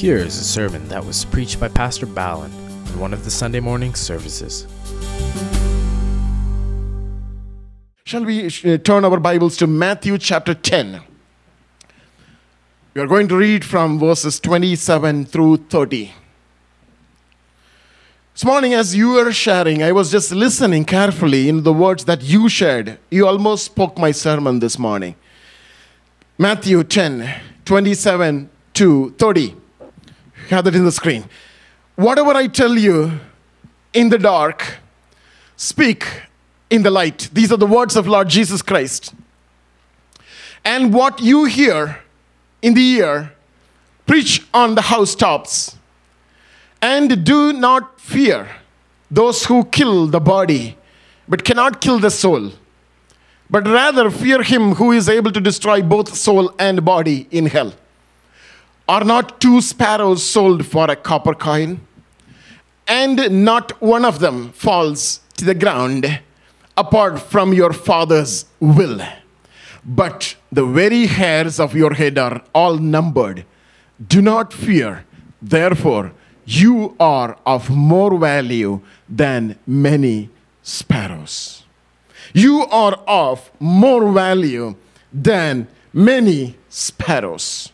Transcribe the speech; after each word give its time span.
Here 0.00 0.16
is 0.16 0.38
a 0.38 0.44
sermon 0.44 0.88
that 0.88 1.04
was 1.04 1.26
preached 1.26 1.60
by 1.60 1.68
Pastor 1.68 2.06
Ballin 2.06 2.50
in 2.86 2.98
one 2.98 3.12
of 3.12 3.22
the 3.22 3.30
Sunday 3.30 3.60
morning 3.60 3.94
services. 3.94 4.66
Shall 8.04 8.24
we 8.24 8.46
uh, 8.46 8.78
turn 8.78 9.04
our 9.04 9.20
Bibles 9.20 9.58
to 9.58 9.66
Matthew 9.66 10.16
chapter 10.16 10.54
10? 10.54 11.02
We 12.94 13.02
are 13.02 13.06
going 13.06 13.28
to 13.28 13.36
read 13.36 13.62
from 13.62 13.98
verses 13.98 14.40
27 14.40 15.26
through 15.26 15.58
30. 15.68 16.12
This 18.32 18.44
morning, 18.46 18.72
as 18.72 18.96
you 18.96 19.10
were 19.10 19.32
sharing, 19.32 19.82
I 19.82 19.92
was 19.92 20.10
just 20.10 20.32
listening 20.32 20.86
carefully 20.86 21.46
in 21.46 21.62
the 21.62 21.74
words 21.74 22.06
that 22.06 22.22
you 22.22 22.48
shared. 22.48 22.98
You 23.10 23.26
almost 23.26 23.66
spoke 23.66 23.98
my 23.98 24.12
sermon 24.12 24.60
this 24.60 24.78
morning. 24.78 25.14
Matthew 26.38 26.84
10, 26.84 27.38
27 27.66 28.48
to 28.72 29.10
30. 29.18 29.59
Have 30.50 30.64
that 30.64 30.74
in 30.74 30.84
the 30.84 30.92
screen. 30.92 31.24
Whatever 31.94 32.30
I 32.30 32.48
tell 32.48 32.76
you 32.76 33.20
in 33.92 34.08
the 34.08 34.18
dark, 34.18 34.78
speak 35.56 36.04
in 36.70 36.82
the 36.82 36.90
light. 36.90 37.28
These 37.32 37.52
are 37.52 37.56
the 37.56 37.66
words 37.66 37.94
of 37.94 38.08
Lord 38.08 38.28
Jesus 38.28 38.60
Christ. 38.60 39.14
And 40.64 40.92
what 40.92 41.20
you 41.20 41.44
hear 41.44 42.00
in 42.62 42.74
the 42.74 42.82
ear, 42.82 43.32
preach 44.06 44.44
on 44.52 44.74
the 44.74 44.82
housetops. 44.82 45.76
And 46.82 47.24
do 47.24 47.52
not 47.52 48.00
fear 48.00 48.48
those 49.08 49.44
who 49.46 49.64
kill 49.64 50.08
the 50.08 50.20
body, 50.20 50.76
but 51.28 51.44
cannot 51.44 51.80
kill 51.80 52.00
the 52.00 52.10
soul. 52.10 52.52
But 53.48 53.66
rather 53.66 54.10
fear 54.10 54.42
him 54.42 54.74
who 54.74 54.90
is 54.92 55.08
able 55.08 55.30
to 55.32 55.40
destroy 55.40 55.80
both 55.80 56.16
soul 56.16 56.52
and 56.58 56.84
body 56.84 57.28
in 57.30 57.46
hell. 57.46 57.72
Are 58.90 59.04
not 59.04 59.40
two 59.40 59.60
sparrows 59.60 60.20
sold 60.20 60.66
for 60.66 60.90
a 60.90 60.96
copper 60.96 61.32
coin? 61.32 61.80
And 62.88 63.44
not 63.44 63.80
one 63.80 64.04
of 64.04 64.18
them 64.18 64.50
falls 64.50 65.20
to 65.36 65.44
the 65.44 65.54
ground 65.54 66.20
apart 66.76 67.20
from 67.20 67.52
your 67.54 67.72
Father's 67.72 68.46
will. 68.58 69.00
But 69.84 70.34
the 70.50 70.66
very 70.66 71.06
hairs 71.06 71.60
of 71.60 71.76
your 71.76 71.94
head 71.94 72.18
are 72.18 72.42
all 72.52 72.78
numbered. 72.78 73.44
Do 74.04 74.20
not 74.20 74.52
fear, 74.52 75.06
therefore, 75.40 76.10
you 76.44 76.96
are 76.98 77.38
of 77.46 77.70
more 77.70 78.18
value 78.18 78.80
than 79.08 79.56
many 79.68 80.30
sparrows. 80.62 81.62
You 82.34 82.66
are 82.72 82.94
of 83.06 83.52
more 83.60 84.10
value 84.10 84.74
than 85.12 85.68
many 85.92 86.56
sparrows. 86.68 87.70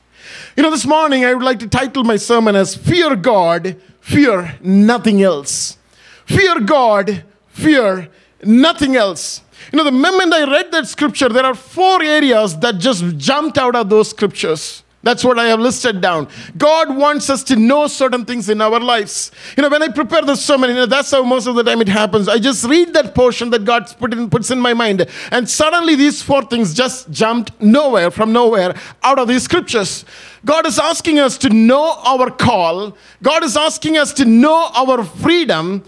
You 0.56 0.62
know, 0.62 0.70
this 0.70 0.86
morning 0.86 1.24
I 1.24 1.34
would 1.34 1.42
like 1.42 1.58
to 1.60 1.68
title 1.68 2.04
my 2.04 2.16
sermon 2.16 2.56
as 2.56 2.74
Fear 2.74 3.16
God, 3.16 3.76
Fear 4.00 4.56
Nothing 4.62 5.22
Else. 5.22 5.78
Fear 6.26 6.60
God, 6.60 7.24
Fear 7.48 8.08
Nothing 8.42 8.96
Else. 8.96 9.42
You 9.72 9.78
know, 9.78 9.84
the 9.84 9.92
moment 9.92 10.32
I 10.32 10.50
read 10.50 10.70
that 10.72 10.86
scripture, 10.86 11.28
there 11.28 11.44
are 11.44 11.54
four 11.54 12.02
areas 12.02 12.58
that 12.60 12.78
just 12.78 13.16
jumped 13.16 13.58
out 13.58 13.74
of 13.74 13.88
those 13.88 14.10
scriptures. 14.10 14.82
That's 15.02 15.22
what 15.22 15.38
I 15.38 15.46
have 15.46 15.60
listed 15.60 16.00
down. 16.00 16.26
God 16.58 16.96
wants 16.96 17.30
us 17.30 17.44
to 17.44 17.54
know 17.54 17.86
certain 17.86 18.24
things 18.24 18.48
in 18.48 18.60
our 18.60 18.80
lives. 18.80 19.30
You 19.56 19.62
know, 19.62 19.68
when 19.68 19.80
I 19.80 19.88
prepare 19.88 20.22
the 20.22 20.34
sermon, 20.34 20.70
you 20.70 20.74
know, 20.74 20.86
that's 20.86 21.12
how 21.12 21.22
most 21.22 21.46
of 21.46 21.54
the 21.54 21.62
time 21.62 21.80
it 21.80 21.88
happens. 21.88 22.28
I 22.28 22.38
just 22.38 22.64
read 22.64 22.92
that 22.94 23.14
portion 23.14 23.50
that 23.50 23.64
God 23.64 23.94
put 24.00 24.12
in, 24.12 24.28
puts 24.28 24.50
in 24.50 24.58
my 24.58 24.74
mind, 24.74 25.06
and 25.30 25.48
suddenly 25.48 25.94
these 25.94 26.22
four 26.22 26.42
things 26.42 26.74
just 26.74 27.08
jumped 27.10 27.52
nowhere, 27.60 28.10
from 28.10 28.32
nowhere, 28.32 28.74
out 29.04 29.20
of 29.20 29.28
these 29.28 29.44
scriptures. 29.44 30.04
God 30.44 30.66
is 30.66 30.78
asking 30.78 31.20
us 31.20 31.38
to 31.38 31.50
know 31.50 32.00
our 32.04 32.28
call. 32.28 32.96
God 33.22 33.44
is 33.44 33.56
asking 33.56 33.96
us 33.96 34.12
to 34.14 34.24
know 34.24 34.70
our 34.74 35.04
freedom, 35.04 35.84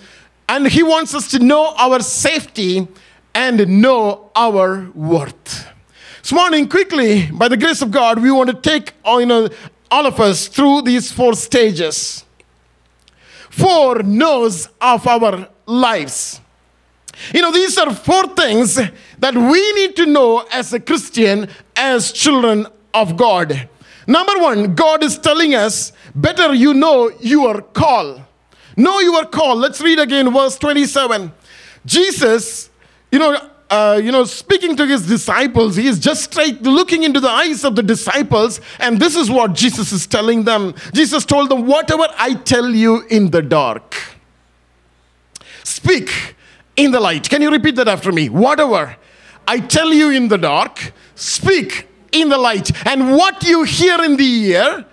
and 0.48 0.68
He 0.68 0.84
wants 0.84 1.14
us 1.14 1.28
to 1.32 1.40
know 1.40 1.74
our 1.76 2.00
safety 2.00 2.86
and 3.34 3.82
know 3.82 4.30
our 4.36 4.90
worth. 4.94 5.66
This 6.28 6.34
morning, 6.34 6.68
quickly, 6.68 7.26
by 7.32 7.48
the 7.48 7.56
grace 7.56 7.80
of 7.80 7.90
God, 7.90 8.18
we 8.18 8.30
want 8.30 8.50
to 8.50 8.54
take 8.54 8.92
all, 9.02 9.18
you 9.18 9.24
know, 9.24 9.48
all 9.90 10.04
of 10.04 10.20
us 10.20 10.46
through 10.46 10.82
these 10.82 11.10
four 11.10 11.32
stages. 11.32 12.22
Four 13.48 14.02
knows 14.02 14.68
of 14.78 15.06
our 15.06 15.48
lives. 15.64 16.42
You 17.32 17.40
know, 17.40 17.50
these 17.50 17.78
are 17.78 17.94
four 17.94 18.26
things 18.34 18.74
that 18.74 19.34
we 19.34 19.72
need 19.72 19.96
to 19.96 20.04
know 20.04 20.46
as 20.52 20.74
a 20.74 20.80
Christian, 20.80 21.48
as 21.74 22.12
children 22.12 22.66
of 22.92 23.16
God. 23.16 23.66
Number 24.06 24.38
one, 24.38 24.74
God 24.74 25.02
is 25.02 25.18
telling 25.18 25.54
us, 25.54 25.94
better 26.14 26.52
you 26.52 26.74
know 26.74 27.10
your 27.20 27.62
call. 27.62 28.22
Know 28.76 29.00
your 29.00 29.24
call. 29.24 29.56
Let's 29.56 29.80
read 29.80 29.98
again 29.98 30.30
verse 30.30 30.58
27. 30.58 31.32
Jesus, 31.86 32.68
you 33.10 33.18
know, 33.18 33.50
uh, 33.70 34.00
you 34.02 34.10
know, 34.10 34.24
speaking 34.24 34.76
to 34.76 34.86
his 34.86 35.06
disciples, 35.06 35.76
he 35.76 35.86
is 35.86 35.98
just 35.98 36.24
straight 36.24 36.62
looking 36.62 37.02
into 37.02 37.20
the 37.20 37.28
eyes 37.28 37.64
of 37.64 37.76
the 37.76 37.82
disciples, 37.82 38.60
and 38.78 38.98
this 38.98 39.14
is 39.14 39.30
what 39.30 39.52
Jesus 39.54 39.92
is 39.92 40.06
telling 40.06 40.44
them. 40.44 40.74
Jesus 40.94 41.24
told 41.24 41.50
them, 41.50 41.66
Whatever 41.66 42.06
I 42.16 42.34
tell 42.34 42.70
you 42.70 43.02
in 43.08 43.30
the 43.30 43.42
dark, 43.42 43.94
speak 45.64 46.34
in 46.76 46.92
the 46.92 47.00
light. 47.00 47.28
Can 47.28 47.42
you 47.42 47.50
repeat 47.50 47.76
that 47.76 47.88
after 47.88 48.10
me? 48.10 48.28
Whatever 48.28 48.96
I 49.46 49.60
tell 49.60 49.92
you 49.92 50.10
in 50.10 50.28
the 50.28 50.38
dark, 50.38 50.92
speak 51.14 51.88
in 52.12 52.28
the 52.30 52.38
light. 52.38 52.70
And 52.86 53.16
what 53.16 53.42
you 53.44 53.64
hear 53.64 54.02
in 54.02 54.16
the 54.16 54.24
ear, 54.24 54.86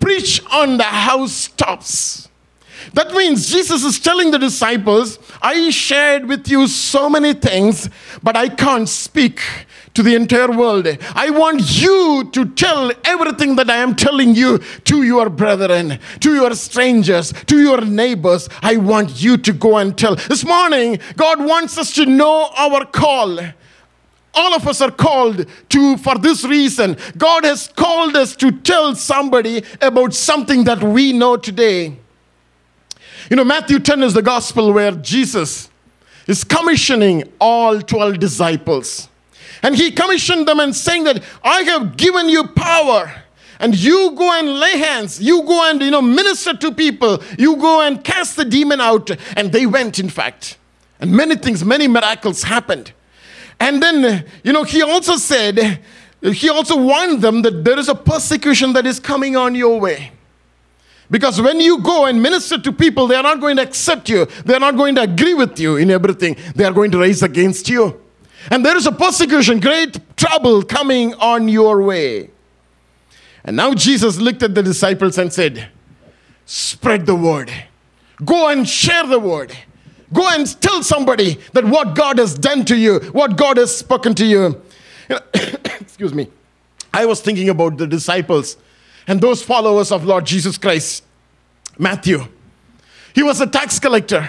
preach 0.00 0.42
on 0.50 0.78
the 0.78 0.84
housetops. 0.84 2.28
That 2.94 3.12
means 3.12 3.50
Jesus 3.50 3.84
is 3.84 3.98
telling 3.98 4.30
the 4.30 4.38
disciples, 4.38 5.18
I 5.40 5.70
shared 5.70 6.26
with 6.26 6.48
you 6.48 6.66
so 6.66 7.08
many 7.08 7.34
things, 7.34 7.88
but 8.22 8.36
I 8.36 8.48
can't 8.48 8.88
speak 8.88 9.40
to 9.94 10.02
the 10.02 10.14
entire 10.14 10.50
world. 10.50 10.86
I 11.14 11.30
want 11.30 11.80
you 11.80 12.30
to 12.32 12.46
tell 12.46 12.92
everything 13.04 13.56
that 13.56 13.68
I 13.70 13.76
am 13.76 13.94
telling 13.94 14.34
you 14.34 14.58
to 14.58 15.02
your 15.02 15.28
brethren, 15.28 15.98
to 16.20 16.34
your 16.34 16.54
strangers, 16.54 17.32
to 17.46 17.58
your 17.58 17.80
neighbors. 17.82 18.48
I 18.62 18.76
want 18.76 19.22
you 19.22 19.36
to 19.36 19.52
go 19.52 19.76
and 19.76 19.96
tell. 19.96 20.16
This 20.16 20.44
morning, 20.44 20.98
God 21.16 21.44
wants 21.44 21.78
us 21.78 21.94
to 21.94 22.06
know 22.06 22.50
our 22.56 22.84
call. 22.86 23.38
All 24.34 24.54
of 24.54 24.66
us 24.66 24.80
are 24.80 24.90
called 24.90 25.44
to, 25.68 25.96
for 25.98 26.16
this 26.16 26.44
reason. 26.44 26.96
God 27.18 27.44
has 27.44 27.68
called 27.68 28.16
us 28.16 28.34
to 28.36 28.50
tell 28.50 28.94
somebody 28.94 29.62
about 29.82 30.14
something 30.14 30.64
that 30.64 30.82
we 30.82 31.12
know 31.12 31.36
today. 31.36 31.98
You 33.32 33.36
know, 33.36 33.44
Matthew 33.44 33.78
10 33.78 34.02
is 34.02 34.12
the 34.12 34.20
gospel 34.20 34.74
where 34.74 34.90
Jesus 34.92 35.70
is 36.26 36.44
commissioning 36.44 37.32
all 37.40 37.80
12 37.80 38.18
disciples. 38.18 39.08
And 39.62 39.74
he 39.74 39.90
commissioned 39.90 40.46
them 40.46 40.60
and 40.60 40.76
saying 40.76 41.04
that 41.04 41.24
I 41.42 41.62
have 41.62 41.96
given 41.96 42.28
you 42.28 42.48
power 42.48 43.10
and 43.58 43.74
you 43.74 44.10
go 44.16 44.38
and 44.38 44.60
lay 44.60 44.76
hands. 44.76 45.18
You 45.18 45.44
go 45.44 45.70
and 45.70 45.80
you 45.80 45.90
know 45.90 46.02
minister 46.02 46.54
to 46.58 46.72
people. 46.72 47.22
You 47.38 47.56
go 47.56 47.80
and 47.80 48.04
cast 48.04 48.36
the 48.36 48.44
demon 48.44 48.82
out. 48.82 49.10
And 49.34 49.50
they 49.50 49.64
went 49.64 49.98
in 49.98 50.10
fact. 50.10 50.58
And 51.00 51.10
many 51.10 51.34
things 51.36 51.64
many 51.64 51.88
miracles 51.88 52.42
happened. 52.42 52.92
And 53.58 53.82
then 53.82 54.26
you 54.44 54.52
know 54.52 54.64
he 54.64 54.82
also 54.82 55.16
said 55.16 55.80
he 56.20 56.50
also 56.50 56.76
warned 56.76 57.22
them 57.22 57.40
that 57.40 57.64
there 57.64 57.78
is 57.78 57.88
a 57.88 57.94
persecution 57.94 58.74
that 58.74 58.84
is 58.84 59.00
coming 59.00 59.36
on 59.36 59.54
your 59.54 59.80
way 59.80 60.12
because 61.12 61.42
when 61.42 61.60
you 61.60 61.78
go 61.82 62.06
and 62.06 62.22
minister 62.22 62.58
to 62.58 62.72
people, 62.72 63.06
they 63.06 63.16
are 63.16 63.22
not 63.22 63.38
going 63.38 63.56
to 63.56 63.62
accept 63.62 64.08
you. 64.08 64.24
They 64.46 64.54
are 64.54 64.60
not 64.60 64.78
going 64.78 64.94
to 64.94 65.02
agree 65.02 65.34
with 65.34 65.60
you 65.60 65.76
in 65.76 65.90
everything. 65.90 66.38
They 66.54 66.64
are 66.64 66.72
going 66.72 66.90
to 66.90 66.98
raise 66.98 67.22
against 67.22 67.68
you. 67.68 68.00
And 68.50 68.64
there 68.64 68.78
is 68.78 68.86
a 68.86 68.92
persecution, 68.92 69.60
great 69.60 70.00
trouble 70.16 70.62
coming 70.62 71.12
on 71.16 71.50
your 71.50 71.82
way. 71.82 72.30
And 73.44 73.56
now 73.56 73.74
Jesus 73.74 74.18
looked 74.18 74.42
at 74.42 74.54
the 74.54 74.62
disciples 74.62 75.18
and 75.18 75.30
said, 75.30 75.68
Spread 76.46 77.04
the 77.04 77.14
word. 77.14 77.52
Go 78.24 78.48
and 78.48 78.66
share 78.66 79.06
the 79.06 79.18
word. 79.18 79.54
Go 80.14 80.26
and 80.30 80.60
tell 80.62 80.82
somebody 80.82 81.38
that 81.52 81.66
what 81.66 81.94
God 81.94 82.16
has 82.18 82.34
done 82.34 82.64
to 82.64 82.76
you, 82.76 83.00
what 83.12 83.36
God 83.36 83.58
has 83.58 83.76
spoken 83.76 84.14
to 84.14 84.24
you. 84.24 84.62
you 85.10 85.10
know, 85.10 85.20
excuse 85.78 86.14
me. 86.14 86.28
I 86.94 87.04
was 87.04 87.20
thinking 87.20 87.50
about 87.50 87.76
the 87.76 87.86
disciples 87.86 88.56
and 89.06 89.20
those 89.20 89.42
followers 89.42 89.90
of 89.90 90.04
Lord 90.04 90.26
Jesus 90.26 90.58
Christ. 90.58 91.04
Matthew, 91.78 92.26
he 93.14 93.22
was 93.22 93.40
a 93.40 93.46
tax 93.46 93.78
collector. 93.78 94.28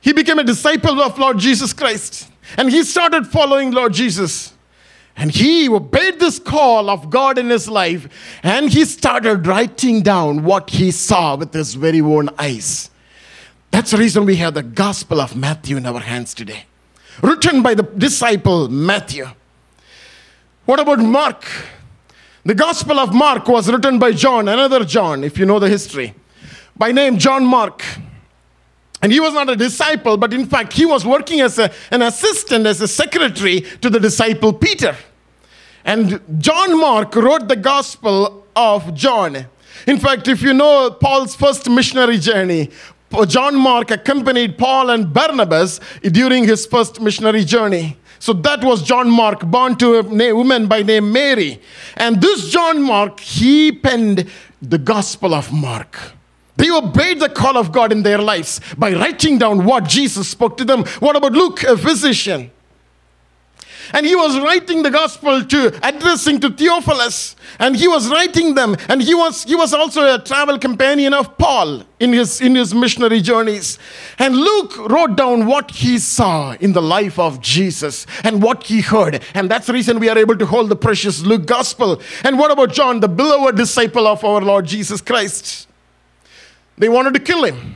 He 0.00 0.12
became 0.12 0.38
a 0.38 0.44
disciple 0.44 1.00
of 1.00 1.18
Lord 1.18 1.38
Jesus 1.38 1.72
Christ. 1.72 2.30
And 2.56 2.70
he 2.70 2.84
started 2.84 3.26
following 3.26 3.72
Lord 3.72 3.92
Jesus. 3.92 4.52
And 5.16 5.30
he 5.30 5.68
obeyed 5.68 6.20
this 6.20 6.38
call 6.38 6.90
of 6.90 7.10
God 7.10 7.38
in 7.38 7.48
his 7.48 7.68
life. 7.68 8.08
And 8.42 8.70
he 8.70 8.84
started 8.84 9.46
writing 9.46 10.02
down 10.02 10.44
what 10.44 10.70
he 10.70 10.90
saw 10.90 11.36
with 11.36 11.52
his 11.52 11.74
very 11.74 12.00
own 12.00 12.28
eyes. 12.38 12.90
That's 13.70 13.90
the 13.90 13.98
reason 13.98 14.26
we 14.26 14.36
have 14.36 14.54
the 14.54 14.62
Gospel 14.62 15.20
of 15.20 15.34
Matthew 15.34 15.76
in 15.76 15.86
our 15.86 16.00
hands 16.00 16.34
today, 16.34 16.66
written 17.22 17.62
by 17.62 17.74
the 17.74 17.82
disciple 17.82 18.68
Matthew. 18.68 19.26
What 20.66 20.80
about 20.80 20.98
Mark? 20.98 21.44
The 22.46 22.54
Gospel 22.54 23.00
of 23.00 23.12
Mark 23.12 23.48
was 23.48 23.68
written 23.68 23.98
by 23.98 24.12
John, 24.12 24.46
another 24.46 24.84
John, 24.84 25.24
if 25.24 25.36
you 25.36 25.44
know 25.44 25.58
the 25.58 25.68
history, 25.68 26.14
by 26.76 26.92
name 26.92 27.18
John 27.18 27.44
Mark. 27.44 27.82
And 29.02 29.10
he 29.10 29.18
was 29.18 29.34
not 29.34 29.50
a 29.50 29.56
disciple, 29.56 30.16
but 30.16 30.32
in 30.32 30.46
fact, 30.46 30.72
he 30.72 30.86
was 30.86 31.04
working 31.04 31.40
as 31.40 31.58
a, 31.58 31.72
an 31.90 32.02
assistant, 32.02 32.64
as 32.64 32.80
a 32.80 32.86
secretary 32.86 33.62
to 33.80 33.90
the 33.90 33.98
disciple 33.98 34.52
Peter. 34.52 34.96
And 35.84 36.20
John 36.38 36.78
Mark 36.78 37.16
wrote 37.16 37.48
the 37.48 37.56
Gospel 37.56 38.46
of 38.54 38.94
John. 38.94 39.46
In 39.88 39.98
fact, 39.98 40.28
if 40.28 40.40
you 40.40 40.54
know 40.54 40.92
Paul's 40.92 41.34
first 41.34 41.68
missionary 41.68 42.18
journey, 42.18 42.70
John 43.26 43.56
Mark 43.56 43.90
accompanied 43.90 44.56
Paul 44.56 44.90
and 44.90 45.12
Barnabas 45.12 45.80
during 46.00 46.44
his 46.44 46.64
first 46.64 47.00
missionary 47.00 47.44
journey. 47.44 47.96
So 48.18 48.32
that 48.32 48.64
was 48.64 48.82
John 48.82 49.10
Mark, 49.10 49.40
born 49.40 49.76
to 49.76 49.96
a 49.96 50.32
woman 50.32 50.66
by 50.66 50.82
name 50.82 51.12
Mary. 51.12 51.60
And 51.96 52.20
this 52.20 52.48
John 52.48 52.82
Mark, 52.82 53.20
he 53.20 53.72
penned 53.72 54.28
the 54.62 54.78
Gospel 54.78 55.34
of 55.34 55.52
Mark. 55.52 55.98
They 56.56 56.70
obeyed 56.70 57.20
the 57.20 57.28
call 57.28 57.58
of 57.58 57.70
God 57.70 57.92
in 57.92 58.02
their 58.02 58.18
lives 58.18 58.60
by 58.78 58.92
writing 58.94 59.38
down 59.38 59.64
what 59.64 59.84
Jesus 59.84 60.28
spoke 60.28 60.56
to 60.56 60.64
them. 60.64 60.84
What 61.00 61.14
about 61.14 61.32
Luke, 61.32 61.62
a 61.62 61.76
physician? 61.76 62.50
And 63.92 64.06
he 64.06 64.16
was 64.16 64.38
writing 64.38 64.82
the 64.82 64.90
gospel 64.90 65.44
to 65.44 65.78
addressing 65.86 66.40
to 66.40 66.50
Theophilus. 66.50 67.36
And 67.58 67.76
he 67.76 67.88
was 67.88 68.08
writing 68.08 68.54
them. 68.54 68.76
And 68.88 69.02
he 69.02 69.14
was, 69.14 69.44
he 69.44 69.54
was 69.54 69.72
also 69.72 70.14
a 70.14 70.22
travel 70.22 70.58
companion 70.58 71.14
of 71.14 71.38
Paul 71.38 71.82
in 72.00 72.12
his, 72.12 72.40
in 72.40 72.54
his 72.54 72.74
missionary 72.74 73.20
journeys. 73.20 73.78
And 74.18 74.36
Luke 74.36 74.76
wrote 74.90 75.16
down 75.16 75.46
what 75.46 75.70
he 75.70 75.98
saw 75.98 76.52
in 76.60 76.72
the 76.72 76.82
life 76.82 77.18
of 77.18 77.40
Jesus 77.40 78.06
and 78.24 78.42
what 78.42 78.64
he 78.64 78.80
heard. 78.80 79.22
And 79.34 79.50
that's 79.50 79.66
the 79.66 79.72
reason 79.72 79.98
we 79.98 80.08
are 80.08 80.18
able 80.18 80.36
to 80.36 80.46
hold 80.46 80.68
the 80.68 80.76
precious 80.76 81.22
Luke 81.22 81.46
gospel. 81.46 82.00
And 82.24 82.38
what 82.38 82.50
about 82.50 82.72
John, 82.72 83.00
the 83.00 83.08
beloved 83.08 83.56
disciple 83.56 84.06
of 84.06 84.24
our 84.24 84.40
Lord 84.40 84.66
Jesus 84.66 85.00
Christ? 85.00 85.68
They 86.78 86.88
wanted 86.88 87.14
to 87.14 87.20
kill 87.20 87.44
him. 87.44 87.74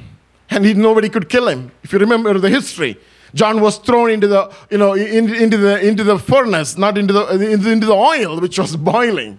And 0.50 0.64
he, 0.64 0.74
nobody 0.74 1.08
could 1.08 1.28
kill 1.28 1.48
him. 1.48 1.70
If 1.82 1.92
you 1.92 1.98
remember 1.98 2.36
the 2.38 2.50
history, 2.50 2.98
John 3.34 3.60
was 3.60 3.78
thrown 3.78 4.10
into 4.10 4.26
the, 4.26 4.52
you 4.70 4.78
know, 4.78 4.94
in, 4.94 5.34
into, 5.34 5.56
the, 5.56 5.80
into 5.86 6.04
the 6.04 6.18
furnace, 6.18 6.76
not 6.76 6.98
into 6.98 7.12
the, 7.12 7.28
into 7.50 7.86
the 7.86 7.92
oil, 7.92 8.40
which 8.40 8.58
was 8.58 8.76
boiling. 8.76 9.38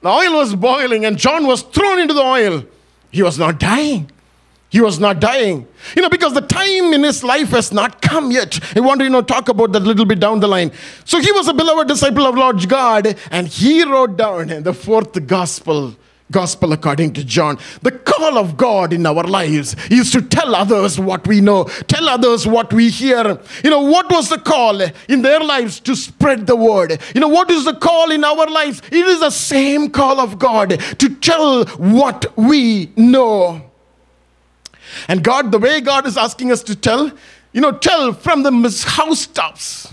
The 0.00 0.08
oil 0.08 0.34
was 0.34 0.54
boiling, 0.54 1.04
and 1.04 1.18
John 1.18 1.46
was 1.46 1.62
thrown 1.62 1.98
into 1.98 2.14
the 2.14 2.22
oil. 2.22 2.64
He 3.10 3.22
was 3.22 3.38
not 3.38 3.58
dying. 3.58 4.10
He 4.70 4.80
was 4.80 5.00
not 5.00 5.18
dying. 5.18 5.66
You 5.96 6.02
know, 6.02 6.10
because 6.10 6.34
the 6.34 6.42
time 6.42 6.92
in 6.92 7.02
his 7.02 7.24
life 7.24 7.50
has 7.50 7.72
not 7.72 8.02
come 8.02 8.30
yet. 8.30 8.60
I 8.76 8.80
want 8.80 9.00
to, 9.00 9.04
you 9.04 9.10
know, 9.10 9.22
talk 9.22 9.48
about 9.48 9.72
that 9.72 9.82
a 9.82 9.84
little 9.84 10.04
bit 10.04 10.20
down 10.20 10.40
the 10.40 10.48
line. 10.48 10.72
So 11.04 11.20
he 11.20 11.32
was 11.32 11.48
a 11.48 11.54
beloved 11.54 11.88
disciple 11.88 12.26
of 12.26 12.34
Lord 12.34 12.68
God, 12.68 13.16
and 13.30 13.46
he 13.46 13.82
wrote 13.84 14.16
down 14.16 14.48
the 14.62 14.74
fourth 14.74 15.26
gospel 15.26 15.96
Gospel 16.30 16.72
according 16.72 17.14
to 17.14 17.24
John. 17.24 17.58
The 17.82 17.92
call 17.92 18.36
of 18.36 18.56
God 18.56 18.92
in 18.92 19.06
our 19.06 19.24
lives 19.24 19.74
is 19.90 20.10
to 20.12 20.20
tell 20.20 20.54
others 20.54 21.00
what 21.00 21.26
we 21.26 21.40
know, 21.40 21.64
tell 21.86 22.08
others 22.08 22.46
what 22.46 22.72
we 22.72 22.90
hear. 22.90 23.38
You 23.64 23.70
know, 23.70 23.80
what 23.80 24.10
was 24.10 24.28
the 24.28 24.38
call 24.38 24.80
in 24.80 25.22
their 25.22 25.40
lives 25.40 25.80
to 25.80 25.96
spread 25.96 26.46
the 26.46 26.56
word? 26.56 27.00
You 27.14 27.20
know, 27.20 27.28
what 27.28 27.50
is 27.50 27.64
the 27.64 27.74
call 27.74 28.10
in 28.10 28.24
our 28.24 28.46
lives? 28.46 28.82
It 28.92 29.06
is 29.06 29.20
the 29.20 29.30
same 29.30 29.90
call 29.90 30.20
of 30.20 30.38
God 30.38 30.78
to 30.98 31.14
tell 31.16 31.64
what 31.64 32.36
we 32.36 32.92
know. 32.96 33.62
And 35.06 35.22
God, 35.22 35.50
the 35.52 35.58
way 35.58 35.80
God 35.80 36.06
is 36.06 36.16
asking 36.16 36.52
us 36.52 36.62
to 36.64 36.76
tell, 36.76 37.10
you 37.52 37.60
know, 37.60 37.72
tell 37.72 38.12
from 38.12 38.42
the 38.42 38.84
housetops. 38.86 39.92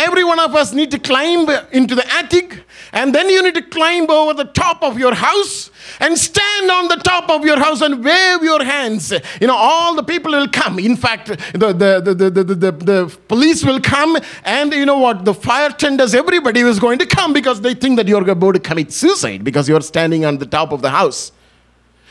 Every 0.00 0.24
one 0.24 0.38
of 0.38 0.54
us 0.54 0.72
need 0.72 0.90
to 0.92 0.98
climb 0.98 1.48
into 1.72 1.94
the 1.94 2.06
attic 2.14 2.64
and 2.92 3.14
then 3.14 3.28
you 3.28 3.42
need 3.42 3.54
to 3.54 3.62
climb 3.62 4.10
over 4.10 4.32
the 4.32 4.44
top 4.44 4.82
of 4.82 4.98
your 4.98 5.14
house 5.14 5.70
and 6.00 6.16
stand 6.16 6.70
on 6.70 6.88
the 6.88 6.96
top 6.96 7.28
of 7.28 7.44
your 7.44 7.58
house 7.58 7.82
and 7.82 8.02
wave 8.02 8.42
your 8.42 8.64
hands. 8.64 9.12
You 9.40 9.46
know, 9.46 9.56
all 9.56 9.94
the 9.94 10.02
people 10.02 10.32
will 10.32 10.48
come. 10.48 10.78
In 10.78 10.96
fact, 10.96 11.26
the, 11.26 11.72
the, 11.72 12.00
the, 12.00 12.14
the, 12.14 12.44
the, 12.44 12.72
the, 12.72 13.18
police 13.28 13.62
will 13.64 13.80
come, 13.80 14.16
and 14.44 14.72
you 14.72 14.86
know 14.86 14.98
what? 14.98 15.24
The 15.24 15.34
fire 15.34 15.70
tenders, 15.70 16.14
everybody 16.14 16.60
is 16.60 16.80
going 16.80 16.98
to 16.98 17.06
come 17.06 17.32
because 17.32 17.60
they 17.60 17.74
think 17.74 17.96
that 17.96 18.08
you're 18.08 18.28
about 18.28 18.54
to 18.54 18.60
commit 18.60 18.92
suicide 18.92 19.44
because 19.44 19.68
you're 19.68 19.82
standing 19.82 20.24
on 20.24 20.38
the 20.38 20.46
top 20.46 20.72
of 20.72 20.80
the 20.82 20.90
house. 20.90 21.32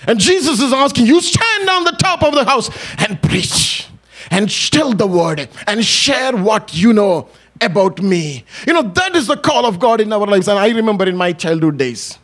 And 0.07 0.19
Jesus 0.19 0.61
is 0.61 0.71
asking 0.71 1.07
you, 1.07 1.19
stand 1.21 1.69
on 1.69 1.83
the 1.83 1.91
top 1.91 2.23
of 2.23 2.33
the 2.33 2.45
house 2.45 2.69
and 2.99 3.21
preach 3.21 3.87
and 4.31 4.49
tell 4.49 4.93
the 4.93 5.07
word 5.07 5.49
and 5.67 5.83
share 5.83 6.37
what 6.37 6.73
you 6.73 6.93
know 6.93 7.27
about 7.61 8.01
me. 8.01 8.43
You 8.65 8.73
know, 8.73 8.81
that 8.81 9.15
is 9.15 9.27
the 9.27 9.37
call 9.37 9.65
of 9.65 9.79
God 9.79 10.01
in 10.01 10.11
our 10.13 10.25
lives. 10.25 10.47
And 10.47 10.59
I 10.59 10.69
remember 10.69 11.07
in 11.07 11.17
my 11.17 11.33
childhood 11.33 11.77
days, 11.77 12.17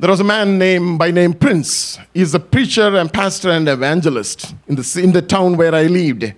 there 0.00 0.10
was 0.10 0.20
a 0.20 0.24
man 0.24 0.58
named 0.58 0.98
by 0.98 1.10
name 1.10 1.32
Prince. 1.32 1.98
He's 2.14 2.32
a 2.32 2.40
preacher 2.40 2.96
and 2.96 3.12
pastor 3.12 3.50
and 3.50 3.68
evangelist 3.68 4.54
in 4.68 4.76
the, 4.76 5.00
in 5.02 5.12
the 5.12 5.22
town 5.22 5.56
where 5.56 5.74
I 5.74 5.84
lived. 5.84 6.32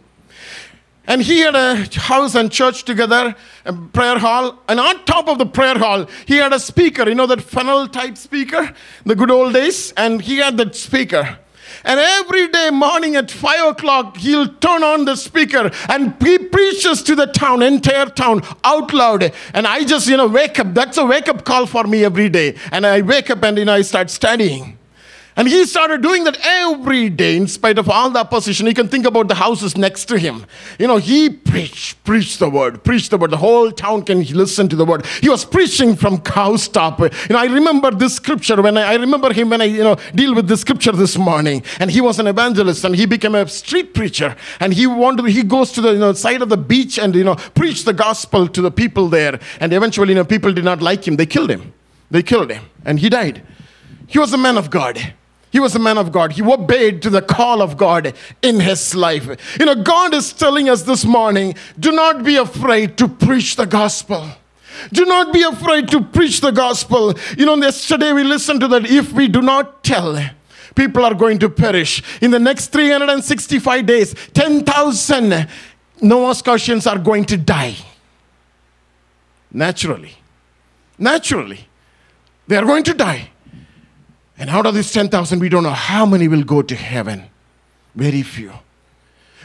And 1.06 1.20
he 1.22 1.40
had 1.40 1.56
a 1.56 1.88
house 1.98 2.34
and 2.36 2.52
church 2.52 2.84
together, 2.84 3.34
a 3.64 3.72
prayer 3.72 4.18
hall. 4.18 4.58
And 4.68 4.78
on 4.78 5.04
top 5.04 5.28
of 5.28 5.38
the 5.38 5.46
prayer 5.46 5.76
hall, 5.76 6.06
he 6.24 6.36
had 6.36 6.52
a 6.52 6.60
speaker, 6.60 7.08
you 7.08 7.14
know, 7.14 7.26
that 7.26 7.42
funnel 7.42 7.88
type 7.88 8.16
speaker, 8.16 8.72
the 9.04 9.16
good 9.16 9.30
old 9.30 9.52
days. 9.52 9.92
And 9.96 10.22
he 10.22 10.36
had 10.36 10.56
that 10.58 10.74
speaker. 10.74 11.38
And 11.84 12.00
every 12.00 12.48
day 12.48 12.70
morning 12.70 13.16
at 13.16 13.30
five 13.30 13.68
o'clock, 13.68 14.16
he'll 14.16 14.48
turn 14.48 14.82
on 14.82 15.04
the 15.04 15.16
speaker 15.16 15.70
and 15.88 16.14
he 16.22 16.38
preaches 16.38 17.02
to 17.04 17.14
the 17.14 17.26
town, 17.26 17.62
entire 17.62 18.06
town, 18.06 18.42
out 18.64 18.92
loud. 18.92 19.32
And 19.54 19.66
I 19.66 19.84
just, 19.84 20.08
you 20.08 20.16
know, 20.16 20.26
wake 20.26 20.58
up. 20.58 20.74
That's 20.74 20.98
a 20.98 21.06
wake 21.06 21.28
up 21.28 21.44
call 21.44 21.66
for 21.66 21.84
me 21.84 22.04
every 22.04 22.28
day. 22.28 22.56
And 22.72 22.86
I 22.86 23.00
wake 23.02 23.30
up 23.30 23.42
and, 23.42 23.58
you 23.58 23.64
know, 23.64 23.74
I 23.74 23.82
start 23.82 24.10
studying. 24.10 24.79
And 25.40 25.48
he 25.48 25.64
started 25.64 26.02
doing 26.02 26.24
that 26.24 26.36
every 26.44 27.08
day 27.08 27.34
in 27.34 27.48
spite 27.48 27.78
of 27.78 27.88
all 27.88 28.10
the 28.10 28.18
opposition. 28.18 28.66
You 28.66 28.74
can 28.74 28.88
think 28.88 29.06
about 29.06 29.28
the 29.28 29.34
houses 29.34 29.74
next 29.74 30.04
to 30.08 30.18
him. 30.18 30.44
You 30.78 30.86
know, 30.86 30.98
he 30.98 31.30
preached, 31.30 32.04
preached 32.04 32.40
the 32.40 32.50
word, 32.50 32.84
preached 32.84 33.10
the 33.10 33.16
word. 33.16 33.30
The 33.30 33.38
whole 33.38 33.72
town 33.72 34.02
can 34.02 34.22
listen 34.22 34.68
to 34.68 34.76
the 34.76 34.84
word. 34.84 35.06
He 35.22 35.30
was 35.30 35.46
preaching 35.46 35.96
from 35.96 36.18
Cowstop. 36.18 36.98
You 37.00 37.32
know, 37.32 37.38
I 37.38 37.46
remember 37.46 37.90
this 37.90 38.16
scripture 38.16 38.60
when 38.60 38.76
I, 38.76 38.92
I 38.92 38.94
remember 38.96 39.32
him 39.32 39.48
when 39.48 39.62
I, 39.62 39.64
you 39.64 39.82
know, 39.82 39.96
deal 40.14 40.34
with 40.34 40.46
this 40.46 40.60
scripture 40.60 40.92
this 40.92 41.16
morning. 41.16 41.62
And 41.78 41.90
he 41.90 42.02
was 42.02 42.18
an 42.18 42.26
evangelist 42.26 42.84
and 42.84 42.94
he 42.94 43.06
became 43.06 43.34
a 43.34 43.48
street 43.48 43.94
preacher. 43.94 44.36
And 44.60 44.74
he 44.74 44.86
wanted, 44.86 45.24
he 45.28 45.42
goes 45.42 45.72
to 45.72 45.80
the 45.80 45.92
you 45.94 46.00
know, 46.00 46.12
side 46.12 46.42
of 46.42 46.50
the 46.50 46.58
beach 46.58 46.98
and, 46.98 47.14
you 47.14 47.24
know, 47.24 47.36
preach 47.54 47.84
the 47.84 47.94
gospel 47.94 48.46
to 48.46 48.60
the 48.60 48.70
people 48.70 49.08
there. 49.08 49.40
And 49.58 49.72
eventually, 49.72 50.10
you 50.10 50.16
know, 50.16 50.24
people 50.26 50.52
did 50.52 50.66
not 50.66 50.82
like 50.82 51.08
him. 51.08 51.16
They 51.16 51.24
killed 51.24 51.48
him. 51.48 51.72
They 52.10 52.22
killed 52.22 52.50
him. 52.50 52.66
And 52.84 53.00
he 53.00 53.08
died. 53.08 53.42
He 54.06 54.18
was 54.18 54.34
a 54.34 54.38
man 54.38 54.58
of 54.58 54.68
God. 54.68 55.14
He 55.50 55.58
was 55.58 55.74
a 55.74 55.80
man 55.80 55.98
of 55.98 56.12
God. 56.12 56.32
He 56.32 56.42
obeyed 56.42 57.02
to 57.02 57.10
the 57.10 57.22
call 57.22 57.60
of 57.60 57.76
God 57.76 58.14
in 58.40 58.60
his 58.60 58.94
life. 58.94 59.56
You 59.58 59.66
know, 59.66 59.74
God 59.74 60.14
is 60.14 60.32
telling 60.32 60.68
us 60.68 60.82
this 60.82 61.04
morning 61.04 61.54
do 61.78 61.90
not 61.90 62.22
be 62.22 62.36
afraid 62.36 62.96
to 62.98 63.08
preach 63.08 63.56
the 63.56 63.66
gospel. 63.66 64.28
Do 64.92 65.04
not 65.04 65.32
be 65.32 65.42
afraid 65.42 65.88
to 65.88 66.02
preach 66.02 66.40
the 66.40 66.52
gospel. 66.52 67.14
You 67.36 67.46
know, 67.46 67.56
yesterday 67.56 68.12
we 68.12 68.24
listened 68.24 68.60
to 68.60 68.68
that 68.68 68.86
if 68.86 69.12
we 69.12 69.28
do 69.28 69.42
not 69.42 69.82
tell, 69.82 70.18
people 70.74 71.04
are 71.04 71.14
going 71.14 71.38
to 71.40 71.50
perish. 71.50 72.02
In 72.22 72.30
the 72.30 72.38
next 72.38 72.68
365 72.68 73.86
days, 73.86 74.14
10,000 74.32 75.48
Nova 76.00 76.34
Scotians 76.34 76.86
are 76.86 76.98
going 76.98 77.24
to 77.26 77.36
die. 77.36 77.74
Naturally. 79.52 80.14
Naturally. 80.98 81.66
They 82.46 82.56
are 82.56 82.64
going 82.64 82.84
to 82.84 82.94
die. 82.94 83.30
And 84.40 84.48
out 84.48 84.64
of 84.64 84.74
these 84.74 84.90
10,000, 84.90 85.38
we 85.38 85.50
don't 85.50 85.62
know 85.62 85.70
how 85.70 86.06
many 86.06 86.26
will 86.26 86.42
go 86.42 86.62
to 86.62 86.74
heaven. 86.74 87.24
Very 87.94 88.22
few. 88.22 88.52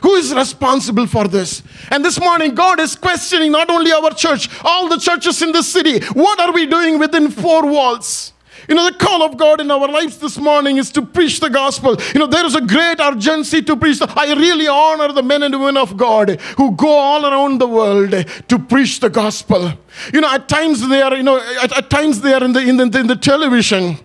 Who 0.02 0.16
is 0.16 0.34
responsible 0.34 1.06
for 1.06 1.28
this? 1.28 1.64
And 1.92 2.04
this 2.04 2.18
morning, 2.18 2.56
God 2.56 2.80
is 2.80 2.96
questioning 2.96 3.52
not 3.52 3.70
only 3.70 3.92
our 3.92 4.12
church, 4.12 4.48
all 4.64 4.88
the 4.88 4.98
churches 4.98 5.42
in 5.42 5.52
the 5.52 5.64
city. 5.64 6.00
What 6.14 6.40
are 6.40 6.54
we 6.54 6.66
doing 6.66 6.98
within 6.98 7.30
four 7.30 7.70
walls? 7.70 8.32
You 8.70 8.76
know, 8.76 8.90
the 8.90 8.98
call 8.98 9.22
of 9.22 9.36
God 9.36 9.60
in 9.60 9.70
our 9.70 9.86
lives 9.88 10.18
this 10.18 10.38
morning 10.38 10.78
is 10.78 10.92
to 10.94 11.02
preach 11.02 11.42
the 11.42 11.50
gospel. 11.50 11.98
You 12.14 12.22
know, 12.22 12.28
there 12.28 12.46
is 12.46 12.56
a 12.56 12.62
great 12.62 13.02
urgency 13.02 13.62
to 13.64 13.76
preach. 13.76 14.00
I 14.02 14.34
really 14.34 14.68
honor 14.68 15.12
the 15.12 15.22
men 15.22 15.44
and 15.44 15.54
women 15.60 15.76
of 15.76 15.98
God 15.98 16.40
who 16.58 16.72
go 16.72 16.88
all 16.88 17.26
around 17.26 17.60
the 17.60 17.68
world 17.68 18.12
to 18.48 18.60
preach 18.60 19.02
the 19.02 19.10
gospel. 19.10 19.74
You 20.14 20.22
know, 20.22 20.30
at 20.34 20.48
times 20.48 20.88
they 20.88 21.02
are, 21.02 21.16
you 21.16 21.24
know, 21.24 21.40
at, 21.62 21.78
at 21.78 21.90
times 21.90 22.22
they 22.22 22.34
are 22.34 22.44
in 22.44 22.54
the, 22.54 22.62
in 22.62 22.78
the, 22.78 23.00
in 23.00 23.08
the 23.08 23.18
television. 23.18 23.98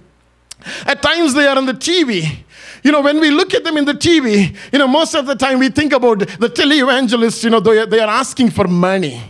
At 0.87 1.03
times 1.03 1.35
they 1.35 1.47
are 1.47 1.57
on 1.57 1.67
the 1.67 1.75
TV. 1.75 2.45
You 2.83 2.93
know, 2.93 3.03
when 3.03 3.21
we 3.21 3.31
look 3.31 3.53
at 3.55 3.65
them 3.65 3.77
in 3.77 3.85
the 3.85 3.95
TV, 3.95 4.57
you 4.73 4.79
know, 4.79 4.89
most 4.89 5.15
of 5.15 5.27
the 5.27 5.35
time 5.35 5.59
we 5.59 5.69
think 5.69 5.93
about 5.93 6.21
the 6.21 6.49
televangelists, 6.49 7.45
you 7.45 7.51
know, 7.51 7.61
they, 7.61 7.85
they 7.87 8.01
are 8.01 8.09
asking 8.09 8.51
for 8.51 8.67
money. 8.67 9.23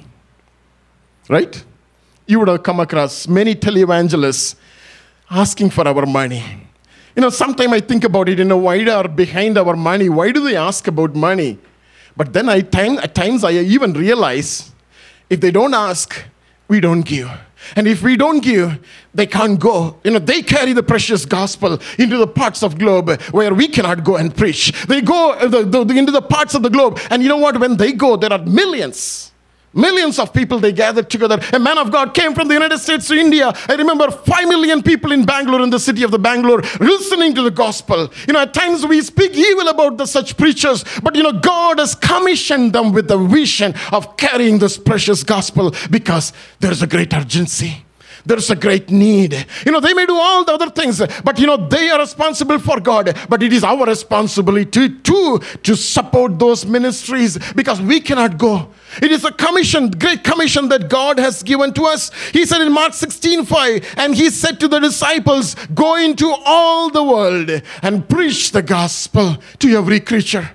Right? 1.28 1.64
You 2.26 2.38
would 2.38 2.48
have 2.48 2.62
come 2.62 2.80
across 2.80 3.26
many 3.26 3.54
televangelists 3.54 4.54
asking 5.30 5.70
for 5.70 5.86
our 5.86 6.06
money. 6.06 6.44
You 7.16 7.22
know, 7.22 7.30
sometimes 7.30 7.72
I 7.72 7.80
think 7.80 8.04
about 8.04 8.28
it, 8.28 8.38
you 8.38 8.44
know, 8.44 8.56
why 8.56 8.84
are 8.88 9.08
behind 9.08 9.58
our 9.58 9.74
money? 9.74 10.08
Why 10.08 10.30
do 10.30 10.42
they 10.44 10.56
ask 10.56 10.86
about 10.86 11.14
money? 11.14 11.58
But 12.16 12.32
then 12.32 12.48
I 12.48 12.60
time, 12.60 12.98
at 12.98 13.14
times 13.14 13.44
I 13.44 13.52
even 13.52 13.92
realize 13.92 14.70
if 15.28 15.40
they 15.40 15.50
don't 15.50 15.74
ask, 15.74 16.24
we 16.68 16.80
don't 16.80 17.02
give. 17.02 17.30
And 17.76 17.86
if 17.86 18.02
we 18.02 18.16
don't 18.16 18.40
give, 18.40 18.78
they 19.14 19.26
can't 19.26 19.58
go. 19.58 19.98
You 20.04 20.12
know, 20.12 20.18
they 20.18 20.42
carry 20.42 20.72
the 20.72 20.82
precious 20.82 21.24
gospel 21.24 21.78
into 21.98 22.16
the 22.16 22.26
parts 22.26 22.62
of 22.62 22.78
globe 22.78 23.20
where 23.32 23.54
we 23.54 23.68
cannot 23.68 24.04
go 24.04 24.16
and 24.16 24.34
preach. 24.34 24.72
They 24.86 25.00
go 25.00 25.32
uh, 25.32 25.44
into 25.44 26.12
the 26.12 26.22
parts 26.22 26.54
of 26.54 26.62
the 26.62 26.70
globe. 26.70 26.98
And 27.10 27.22
you 27.22 27.28
know 27.28 27.36
what? 27.36 27.58
When 27.58 27.76
they 27.76 27.92
go, 27.92 28.16
there 28.16 28.32
are 28.32 28.44
millions. 28.44 29.29
Millions 29.72 30.18
of 30.18 30.32
people 30.32 30.58
they 30.58 30.72
gathered 30.72 31.08
together. 31.08 31.38
A 31.52 31.58
man 31.58 31.78
of 31.78 31.92
God 31.92 32.12
came 32.12 32.34
from 32.34 32.48
the 32.48 32.54
United 32.54 32.78
States 32.78 33.06
to 33.08 33.14
India. 33.14 33.52
I 33.68 33.74
remember 33.74 34.10
5 34.10 34.48
million 34.48 34.82
people 34.82 35.12
in 35.12 35.24
Bangalore, 35.24 35.62
in 35.62 35.70
the 35.70 35.78
city 35.78 36.02
of 36.02 36.10
the 36.10 36.18
Bangalore, 36.18 36.62
listening 36.80 37.34
to 37.36 37.42
the 37.42 37.50
gospel. 37.52 38.10
You 38.26 38.32
know, 38.32 38.40
at 38.40 38.52
times 38.52 38.84
we 38.84 39.00
speak 39.00 39.32
evil 39.34 39.68
about 39.68 39.96
the 39.96 40.06
such 40.06 40.36
preachers, 40.36 40.84
but 41.02 41.14
you 41.14 41.22
know, 41.22 41.32
God 41.32 41.78
has 41.78 41.94
commissioned 41.94 42.72
them 42.72 42.92
with 42.92 43.06
the 43.06 43.18
vision 43.18 43.74
of 43.92 44.16
carrying 44.16 44.58
this 44.58 44.76
precious 44.76 45.22
gospel 45.22 45.72
because 45.90 46.32
there's 46.58 46.82
a 46.82 46.86
great 46.86 47.14
urgency. 47.14 47.84
There's 48.26 48.50
a 48.50 48.56
great 48.56 48.90
need. 48.90 49.46
You 49.64 49.72
know, 49.72 49.80
they 49.80 49.94
may 49.94 50.06
do 50.06 50.16
all 50.16 50.44
the 50.44 50.52
other 50.52 50.70
things, 50.70 51.00
but 51.24 51.38
you 51.38 51.46
know, 51.46 51.56
they 51.56 51.90
are 51.90 51.98
responsible 51.98 52.58
for 52.58 52.80
God. 52.80 53.16
But 53.28 53.42
it 53.42 53.52
is 53.52 53.64
our 53.64 53.86
responsibility 53.86 54.88
too 54.88 55.40
to 55.62 55.76
support 55.76 56.38
those 56.38 56.66
ministries 56.66 57.38
because 57.54 57.80
we 57.80 58.00
cannot 58.00 58.38
go. 58.38 58.70
It 59.00 59.12
is 59.12 59.24
a 59.24 59.32
commission, 59.32 59.90
great 59.90 60.24
commission 60.24 60.68
that 60.68 60.88
God 60.88 61.18
has 61.18 61.42
given 61.42 61.72
to 61.74 61.84
us. 61.84 62.10
He 62.32 62.44
said 62.44 62.60
in 62.60 62.72
Mark 62.72 62.94
16 62.94 63.44
5, 63.44 63.94
and 63.96 64.14
he 64.14 64.30
said 64.30 64.60
to 64.60 64.68
the 64.68 64.80
disciples, 64.80 65.54
Go 65.74 65.96
into 65.96 66.34
all 66.44 66.90
the 66.90 67.02
world 67.02 67.62
and 67.82 68.08
preach 68.08 68.52
the 68.52 68.62
gospel 68.62 69.36
to 69.60 69.76
every 69.76 70.00
creature. 70.00 70.50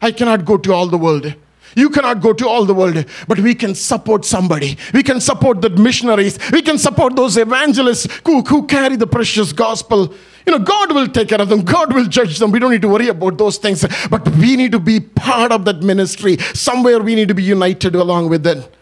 I 0.00 0.12
cannot 0.12 0.44
go 0.44 0.56
to 0.58 0.72
all 0.72 0.88
the 0.88 0.98
world. 0.98 1.34
You 1.74 1.88
cannot 1.90 2.20
go 2.20 2.32
to 2.32 2.48
all 2.48 2.64
the 2.64 2.74
world, 2.74 3.04
but 3.28 3.38
we 3.38 3.54
can 3.54 3.74
support 3.74 4.24
somebody. 4.24 4.76
We 4.92 5.02
can 5.02 5.20
support 5.20 5.60
the 5.60 5.70
missionaries. 5.70 6.38
We 6.50 6.62
can 6.62 6.78
support 6.78 7.16
those 7.16 7.36
evangelists 7.36 8.08
who, 8.26 8.42
who 8.42 8.66
carry 8.66 8.96
the 8.96 9.06
precious 9.06 9.52
gospel. 9.52 10.12
You 10.46 10.52
know, 10.52 10.58
God 10.58 10.92
will 10.92 11.08
take 11.08 11.28
care 11.28 11.40
of 11.40 11.48
them. 11.48 11.62
God 11.62 11.94
will 11.94 12.06
judge 12.06 12.38
them. 12.38 12.50
We 12.50 12.58
don't 12.58 12.72
need 12.72 12.82
to 12.82 12.88
worry 12.88 13.08
about 13.08 13.38
those 13.38 13.56
things. 13.58 13.84
But 14.10 14.28
we 14.28 14.56
need 14.56 14.72
to 14.72 14.80
be 14.80 15.00
part 15.00 15.52
of 15.52 15.64
that 15.64 15.82
ministry. 15.82 16.36
Somewhere 16.38 17.00
we 17.00 17.14
need 17.14 17.28
to 17.28 17.34
be 17.34 17.42
united 17.42 17.94
along 17.94 18.28
with 18.28 18.46
it. 18.46 18.74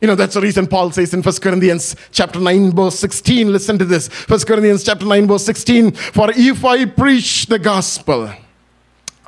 You 0.00 0.08
know, 0.08 0.14
that's 0.14 0.34
the 0.34 0.42
reason 0.42 0.66
Paul 0.66 0.90
says 0.90 1.14
in 1.14 1.22
1 1.22 1.34
Corinthians 1.36 1.96
chapter 2.12 2.38
9, 2.38 2.72
verse 2.72 2.98
16. 2.98 3.50
Listen 3.50 3.78
to 3.78 3.84
this. 3.86 4.08
1 4.28 4.40
Corinthians 4.40 4.84
chapter 4.84 5.06
9, 5.06 5.26
verse 5.26 5.44
16. 5.46 5.92
For 5.92 6.30
if 6.36 6.64
I 6.66 6.84
preach 6.84 7.46
the 7.46 7.58
gospel, 7.58 8.30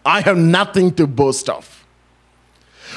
I 0.05 0.21
have 0.21 0.37
nothing 0.37 0.93
to 0.97 1.07
boast 1.07 1.49
of 1.49 1.78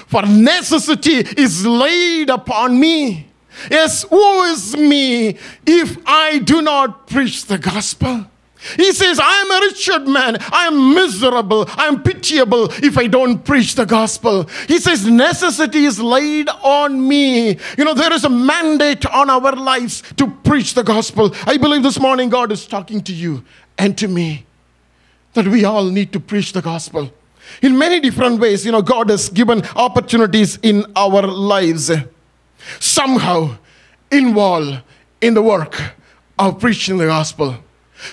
for 0.08 0.24
necessity 0.24 1.17
is 1.38 1.65
laid 1.65 2.29
upon 2.29 2.79
me. 2.79 3.27
Yes, 3.70 4.10
woe 4.10 4.43
is 4.46 4.75
me 4.75 5.38
if 5.65 5.98
I 6.05 6.39
do 6.39 6.62
not 6.62 7.08
preach 7.08 7.46
the 7.46 7.58
gospel. 7.58 8.25
He 8.77 8.91
says, 8.91 9.20
I 9.20 9.34
am 9.41 9.51
a 9.51 9.65
wretched 9.65 10.08
man. 10.08 10.38
I 10.51 10.67
am 10.67 10.93
miserable. 10.93 11.65
I 11.70 11.88
am 11.88 12.03
pitiable 12.03 12.70
if 12.84 12.96
I 12.98 13.08
don't 13.08 13.43
preach 13.43 13.74
the 13.74 13.86
gospel. 13.86 14.48
He 14.67 14.77
says, 14.77 15.05
necessity 15.08 15.86
is 15.86 16.00
laid 16.00 16.48
on 16.63 17.08
me. 17.08 17.58
You 17.77 17.86
know, 17.86 17.96
there 17.96 18.13
is 18.13 18.24
a 18.24 18.29
mandate 18.29 19.05
on 19.08 19.31
our 19.31 19.53
lives 19.53 20.03
to 20.17 20.27
preach 20.27 20.75
the 20.75 20.84
gospel. 20.84 21.34
I 21.46 21.58
believe 21.58 21.81
this 21.81 22.00
morning 22.00 22.29
God 22.29 22.51
is 22.51 22.67
talking 22.67 23.01
to 23.01 23.13
you 23.13 23.43
and 23.79 23.98
to 23.98 24.08
me 24.08 24.46
that 25.34 25.48
we 25.48 25.65
all 25.65 25.86
need 25.86 26.13
to 26.13 26.20
preach 26.20 26.53
the 26.53 26.62
gospel 26.62 27.12
in 27.62 27.77
many 27.77 28.00
different 28.00 28.39
ways, 28.39 28.65
you 28.65 28.72
know, 28.72 28.81
God 28.81 29.10
has 29.10 29.29
given 29.29 29.63
opportunities 29.75 30.58
in 30.62 30.86
our 30.96 31.22
lives. 31.24 31.91
Somehow 32.79 33.58
involved 34.12 34.81
in 35.22 35.34
the 35.34 35.41
work 35.41 35.81
of 36.38 36.60
preaching 36.60 36.98
the 36.98 37.05
gospel. 37.05 37.55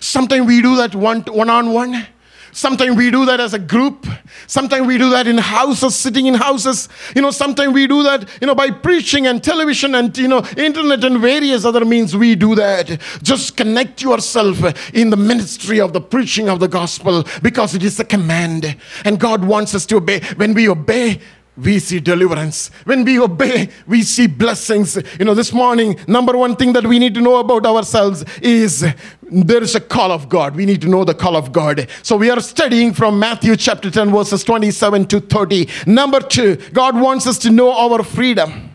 Sometimes 0.00 0.46
we 0.46 0.62
do 0.62 0.76
that 0.76 0.94
one 0.94 1.24
on 1.28 1.72
one. 1.72 2.06
Sometimes 2.52 2.96
we 2.96 3.10
do 3.10 3.24
that 3.26 3.40
as 3.40 3.54
a 3.54 3.58
group. 3.58 4.06
Sometimes 4.46 4.86
we 4.86 4.98
do 4.98 5.10
that 5.10 5.26
in 5.26 5.38
houses, 5.38 5.94
sitting 5.94 6.26
in 6.26 6.34
houses. 6.34 6.88
You 7.14 7.22
know, 7.22 7.30
sometimes 7.30 7.72
we 7.72 7.86
do 7.86 8.02
that, 8.02 8.28
you 8.40 8.46
know, 8.46 8.54
by 8.54 8.70
preaching 8.70 9.26
and 9.26 9.42
television 9.42 9.94
and, 9.94 10.16
you 10.16 10.28
know, 10.28 10.44
internet 10.56 11.04
and 11.04 11.20
various 11.20 11.64
other 11.64 11.84
means 11.84 12.16
we 12.16 12.34
do 12.34 12.54
that. 12.54 13.00
Just 13.22 13.56
connect 13.56 14.02
yourself 14.02 14.92
in 14.94 15.10
the 15.10 15.16
ministry 15.16 15.80
of 15.80 15.92
the 15.92 16.00
preaching 16.00 16.48
of 16.48 16.60
the 16.60 16.68
gospel 16.68 17.24
because 17.42 17.74
it 17.74 17.82
is 17.82 18.00
a 18.00 18.04
command. 18.04 18.76
And 19.04 19.20
God 19.20 19.44
wants 19.44 19.74
us 19.74 19.86
to 19.86 19.96
obey. 19.96 20.20
When 20.36 20.54
we 20.54 20.68
obey, 20.68 21.20
we 21.58 21.80
see 21.80 21.98
deliverance. 21.98 22.70
When 22.84 23.04
we 23.04 23.18
obey, 23.18 23.68
we 23.86 24.02
see 24.02 24.26
blessings. 24.28 24.96
You 25.18 25.24
know, 25.24 25.34
this 25.34 25.52
morning, 25.52 25.98
number 26.06 26.36
one 26.36 26.54
thing 26.54 26.72
that 26.74 26.86
we 26.86 26.98
need 26.98 27.14
to 27.14 27.20
know 27.20 27.38
about 27.38 27.66
ourselves 27.66 28.24
is 28.40 28.86
there 29.22 29.62
is 29.62 29.74
a 29.74 29.80
call 29.80 30.12
of 30.12 30.28
God. 30.28 30.54
We 30.54 30.66
need 30.66 30.80
to 30.82 30.88
know 30.88 31.04
the 31.04 31.14
call 31.14 31.36
of 31.36 31.52
God. 31.52 31.88
So 32.02 32.16
we 32.16 32.30
are 32.30 32.40
studying 32.40 32.94
from 32.94 33.18
Matthew 33.18 33.56
chapter 33.56 33.90
10, 33.90 34.12
verses 34.12 34.44
27 34.44 35.06
to 35.06 35.20
30. 35.20 35.68
Number 35.86 36.20
two, 36.20 36.56
God 36.72 36.98
wants 36.98 37.26
us 37.26 37.38
to 37.38 37.50
know 37.50 37.72
our 37.72 38.04
freedom. 38.04 38.70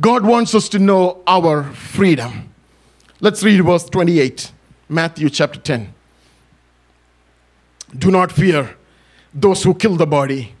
God 0.00 0.24
wants 0.26 0.54
us 0.54 0.68
to 0.70 0.78
know 0.78 1.22
our 1.26 1.64
freedom. 1.72 2.50
Let's 3.20 3.42
read 3.42 3.64
verse 3.64 3.84
28, 3.84 4.52
Matthew 4.88 5.30
chapter 5.30 5.60
10. 5.60 5.94
Do 7.96 8.10
not 8.10 8.32
fear 8.32 8.76
those 9.32 9.62
who 9.62 9.74
kill 9.74 9.96
the 9.96 10.06
body 10.06 10.54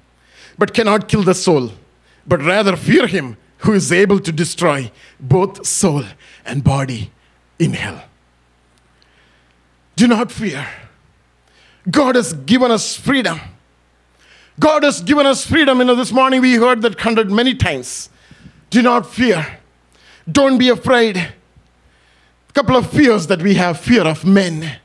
but 0.62 0.72
cannot 0.72 1.08
kill 1.08 1.24
the 1.24 1.34
soul, 1.34 1.72
but 2.24 2.40
rather 2.40 2.76
fear 2.76 3.08
him 3.08 3.36
who 3.64 3.72
is 3.72 3.90
able 3.90 4.20
to 4.20 4.30
destroy 4.30 4.92
both 5.18 5.66
soul 5.66 6.04
and 6.44 6.62
body 6.62 7.10
in 7.58 7.72
hell. 7.72 8.04
Do 9.96 10.06
not 10.06 10.30
fear. 10.30 10.64
God 11.90 12.14
has 12.14 12.32
given 12.32 12.70
us 12.70 12.94
freedom. 12.94 13.40
God 14.60 14.84
has 14.84 15.00
given 15.00 15.26
us 15.26 15.44
freedom. 15.44 15.80
You 15.80 15.84
know, 15.86 15.96
this 15.96 16.12
morning 16.12 16.40
we 16.40 16.54
heard 16.54 16.80
that 16.82 17.00
hundred 17.00 17.28
many 17.28 17.56
times. 17.56 18.08
Do 18.70 18.82
not 18.82 19.04
fear. 19.04 19.58
Don't 20.30 20.58
be 20.58 20.68
afraid. 20.68 21.16
A 21.16 22.52
couple 22.52 22.76
of 22.76 22.88
fears 22.88 23.26
that 23.26 23.42
we 23.42 23.54
have 23.54 23.80
fear 23.80 24.02
of 24.02 24.24
men. 24.24 24.76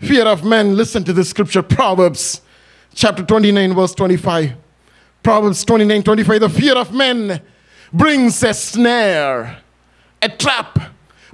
Fear 0.00 0.26
of 0.26 0.42
men. 0.42 0.76
Listen 0.76 1.04
to 1.04 1.12
the 1.12 1.24
scripture, 1.24 1.62
Proverbs 1.62 2.42
chapter 2.94 3.24
29, 3.24 3.74
verse 3.74 3.94
25. 3.94 4.52
Proverbs 5.22 5.64
29, 5.64 6.02
25. 6.02 6.40
The 6.40 6.48
fear 6.48 6.76
of 6.76 6.92
men 6.92 7.40
brings 7.92 8.42
a 8.42 8.54
snare, 8.54 9.58
a 10.22 10.28
trap. 10.28 10.78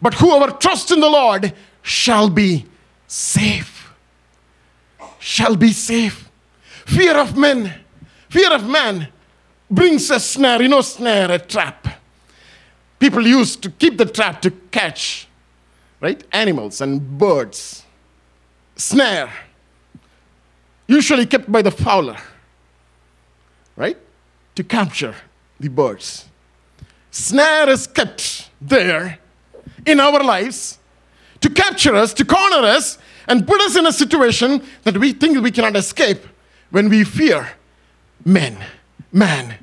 But 0.01 0.15
whoever 0.15 0.53
trusts 0.53 0.91
in 0.91 1.01
the 1.01 1.09
Lord 1.09 1.53
shall 1.83 2.29
be 2.29 2.67
safe. 3.07 3.93
Shall 5.19 5.57
be 5.57 5.73
safe. 5.73 6.29
Fear 6.85 7.17
of 7.17 7.37
men, 7.37 7.73
fear 8.29 8.53
of 8.53 8.69
man 8.69 9.09
brings 9.71 10.11
a 10.11 10.21
snare, 10.21 10.63
you 10.63 10.69
know, 10.69 10.83
snare, 10.83 11.31
a 11.33 11.39
trap. 11.39 11.89
People 12.99 13.27
used 13.27 13.63
to 13.63 13.71
keep 13.71 13.99
the 13.99 14.07
trap 14.07 14.41
to 14.43 14.51
catch, 14.71 15.27
right? 16.01 16.23
Animals 16.33 16.81
and 16.81 17.19
birds. 17.19 17.85
Snare 18.77 19.33
usually 20.87 21.27
kept 21.27 21.51
by 21.51 21.63
the 21.63 21.71
fowler, 21.71 22.17
right? 23.77 23.97
To 24.55 24.65
capture 24.65 25.15
the 25.59 25.69
birds. 25.69 26.27
Snare 27.11 27.69
is 27.71 27.87
kept 27.87 28.51
there 28.61 29.19
in 29.85 30.01
our 30.01 30.23
lives 30.23 30.79
to 31.41 31.51
capture 31.51 31.95
us, 31.95 32.13
to 32.15 32.25
corner 32.25 32.67
us, 32.67 32.99
and 33.29 33.47
put 33.47 33.61
us 33.63 33.77
in 33.77 33.87
a 33.87 33.93
situation 33.93 34.63
that 34.85 34.97
we 34.97 35.13
think 35.13 35.41
we 35.43 35.51
cannot 35.51 35.77
escape 35.77 36.19
when 36.71 36.89
we 36.89 37.05
fear 37.05 37.49
men, 38.25 38.57
man. 39.13 39.55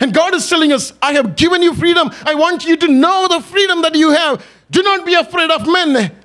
And 0.00 0.14
God 0.14 0.34
is 0.34 0.48
telling 0.48 0.72
us, 0.72 0.92
I 1.02 1.12
have 1.12 1.36
given 1.36 1.62
you 1.62 1.74
freedom. 1.74 2.10
I 2.24 2.34
want 2.34 2.64
you 2.64 2.76
to 2.76 2.88
know 2.88 3.28
the 3.28 3.40
freedom 3.40 3.82
that 3.82 3.94
you 3.94 4.10
have. 4.10 4.44
Do 4.70 4.82
not 4.82 5.04
be 5.04 5.14
afraid 5.14 5.50
of 5.50 5.66
men. 5.66 6.16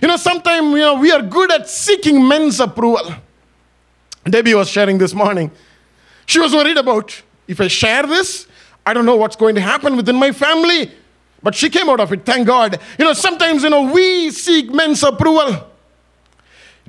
You 0.00 0.08
know, 0.08 0.16
sometimes 0.16 0.70
you 0.70 0.78
know, 0.78 0.94
we 0.94 1.10
are 1.10 1.22
good 1.22 1.50
at 1.50 1.68
seeking 1.68 2.26
men's 2.26 2.60
approval. 2.60 3.14
Debbie 4.24 4.54
was 4.54 4.68
sharing 4.68 4.98
this 4.98 5.14
morning. 5.14 5.50
She 6.26 6.38
was 6.38 6.52
worried 6.52 6.76
about 6.76 7.22
if 7.46 7.60
I 7.60 7.68
share 7.68 8.06
this, 8.06 8.46
I 8.86 8.94
don't 8.94 9.04
know 9.04 9.16
what's 9.16 9.36
going 9.36 9.54
to 9.54 9.60
happen 9.60 9.96
within 9.96 10.16
my 10.16 10.32
family. 10.32 10.90
But 11.42 11.54
she 11.54 11.68
came 11.68 11.90
out 11.90 12.00
of 12.00 12.10
it, 12.12 12.24
thank 12.24 12.46
God. 12.46 12.80
You 12.98 13.04
know, 13.04 13.12
sometimes, 13.12 13.62
you 13.62 13.70
know, 13.70 13.92
we 13.92 14.30
seek 14.30 14.72
men's 14.72 15.02
approval. 15.02 15.68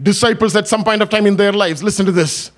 Disciples 0.01 0.56
at 0.56 0.68
some 0.68 0.84
point 0.84 1.01
of 1.01 1.10
time 1.10 1.25
in 1.25 1.36
their 1.36 1.51
lives, 1.51 1.84
listen 1.84 2.06
to 2.06 2.12
this. 2.12 2.51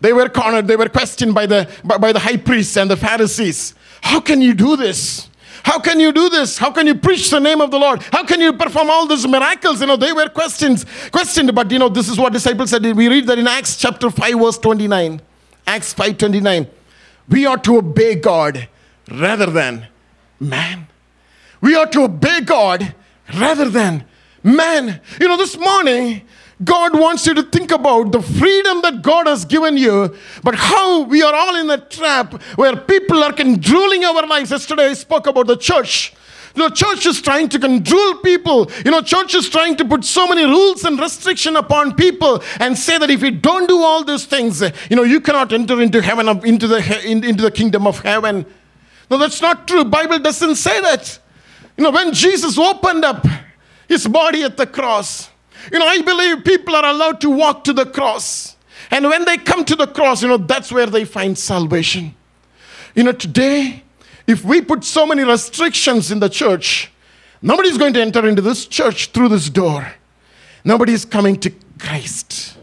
They 0.00 0.12
were 0.12 0.28
cornered, 0.28 0.66
they 0.66 0.76
were 0.76 0.88
questioned 0.88 1.34
by 1.34 1.46
the, 1.46 1.68
by, 1.84 1.98
by 1.98 2.12
the 2.12 2.18
high 2.18 2.36
priests 2.36 2.76
and 2.76 2.90
the 2.90 2.96
Pharisees. 2.96 3.74
How 4.00 4.20
can 4.20 4.40
you 4.40 4.54
do 4.54 4.76
this? 4.76 5.27
How 5.62 5.78
can 5.78 6.00
you 6.00 6.12
do 6.12 6.28
this? 6.28 6.58
How 6.58 6.70
can 6.70 6.86
you 6.86 6.94
preach 6.94 7.30
the 7.30 7.40
name 7.40 7.60
of 7.60 7.70
the 7.70 7.78
Lord? 7.78 8.02
How 8.12 8.24
can 8.24 8.40
you 8.40 8.52
perform 8.52 8.90
all 8.90 9.06
these 9.06 9.26
miracles? 9.26 9.80
You 9.80 9.86
know, 9.86 9.96
they 9.96 10.12
were 10.12 10.28
questions, 10.28 10.84
questioned, 11.10 11.54
but 11.54 11.70
you 11.70 11.78
know, 11.78 11.88
this 11.88 12.08
is 12.08 12.18
what 12.18 12.32
disciples 12.32 12.70
said. 12.70 12.84
We 12.84 13.08
read 13.08 13.26
that 13.26 13.38
in 13.38 13.46
Acts 13.46 13.76
chapter 13.76 14.10
5, 14.10 14.38
verse 14.38 14.58
29. 14.58 15.20
Acts 15.66 15.92
5 15.92 16.18
29. 16.18 16.66
We 17.28 17.46
ought 17.46 17.62
to 17.64 17.76
obey 17.76 18.14
God 18.14 18.68
rather 19.10 19.46
than 19.46 19.86
man. 20.40 20.86
We 21.60 21.74
are 21.74 21.86
to 21.86 22.04
obey 22.04 22.40
God 22.40 22.94
rather 23.34 23.68
than 23.68 24.04
man. 24.42 25.00
You 25.20 25.28
know, 25.28 25.36
this 25.36 25.56
morning, 25.58 26.22
God 26.64 26.98
wants 26.98 27.26
you 27.26 27.34
to 27.34 27.42
think 27.42 27.70
about 27.70 28.10
the 28.10 28.20
freedom 28.20 28.82
that 28.82 29.02
God 29.02 29.26
has 29.28 29.44
given 29.44 29.76
you, 29.76 30.16
but 30.42 30.56
how 30.56 31.02
we 31.02 31.22
are 31.22 31.34
all 31.34 31.54
in 31.54 31.70
a 31.70 31.78
trap 31.78 32.42
where 32.56 32.76
people 32.76 33.22
are 33.22 33.32
controlling 33.32 34.04
our 34.04 34.26
lives. 34.26 34.50
Yesterday, 34.50 34.86
I 34.86 34.94
spoke 34.94 35.26
about 35.28 35.46
the 35.46 35.56
church. 35.56 36.14
You 36.56 36.62
know, 36.64 36.70
church 36.70 37.06
is 37.06 37.22
trying 37.22 37.48
to 37.50 37.58
control 37.60 38.14
people. 38.16 38.68
You 38.84 38.90
know, 38.90 39.00
church 39.02 39.34
is 39.36 39.48
trying 39.48 39.76
to 39.76 39.84
put 39.84 40.04
so 40.04 40.26
many 40.26 40.44
rules 40.44 40.84
and 40.84 40.98
restriction 40.98 41.54
upon 41.54 41.94
people 41.94 42.42
and 42.58 42.76
say 42.76 42.98
that 42.98 43.10
if 43.10 43.22
you 43.22 43.30
don't 43.30 43.68
do 43.68 43.80
all 43.80 44.02
these 44.02 44.26
things, 44.26 44.60
you 44.90 44.96
know, 44.96 45.04
you 45.04 45.20
cannot 45.20 45.52
enter 45.52 45.80
into 45.80 46.02
heaven, 46.02 46.28
into 46.44 46.66
the, 46.66 47.08
into 47.08 47.42
the 47.42 47.50
kingdom 47.52 47.86
of 47.86 48.00
heaven. 48.00 48.44
No, 49.08 49.18
that's 49.18 49.40
not 49.40 49.68
true. 49.68 49.84
Bible 49.84 50.18
doesn't 50.18 50.56
say 50.56 50.80
that. 50.80 51.20
You 51.76 51.84
know, 51.84 51.90
when 51.92 52.12
Jesus 52.12 52.58
opened 52.58 53.04
up 53.04 53.24
his 53.86 54.08
body 54.08 54.42
at 54.42 54.56
the 54.56 54.66
cross, 54.66 55.30
you 55.72 55.78
know, 55.78 55.86
I 55.86 56.02
believe 56.02 56.44
people 56.44 56.74
are 56.74 56.84
allowed 56.84 57.20
to 57.22 57.30
walk 57.30 57.64
to 57.64 57.72
the 57.72 57.86
cross. 57.86 58.56
And 58.90 59.06
when 59.06 59.24
they 59.24 59.36
come 59.36 59.64
to 59.64 59.76
the 59.76 59.86
cross, 59.86 60.22
you 60.22 60.28
know, 60.28 60.38
that's 60.38 60.72
where 60.72 60.86
they 60.86 61.04
find 61.04 61.36
salvation. 61.38 62.14
You 62.94 63.04
know, 63.04 63.12
today, 63.12 63.82
if 64.26 64.44
we 64.44 64.60
put 64.60 64.84
so 64.84 65.06
many 65.06 65.24
restrictions 65.24 66.10
in 66.10 66.20
the 66.20 66.28
church, 66.28 66.90
nobody's 67.42 67.78
going 67.78 67.92
to 67.94 68.00
enter 68.00 68.26
into 68.26 68.42
this 68.42 68.66
church 68.66 69.08
through 69.08 69.28
this 69.28 69.50
door. 69.50 69.92
Nobody's 70.64 71.04
coming 71.04 71.38
to 71.40 71.52
Christ. 71.78 72.56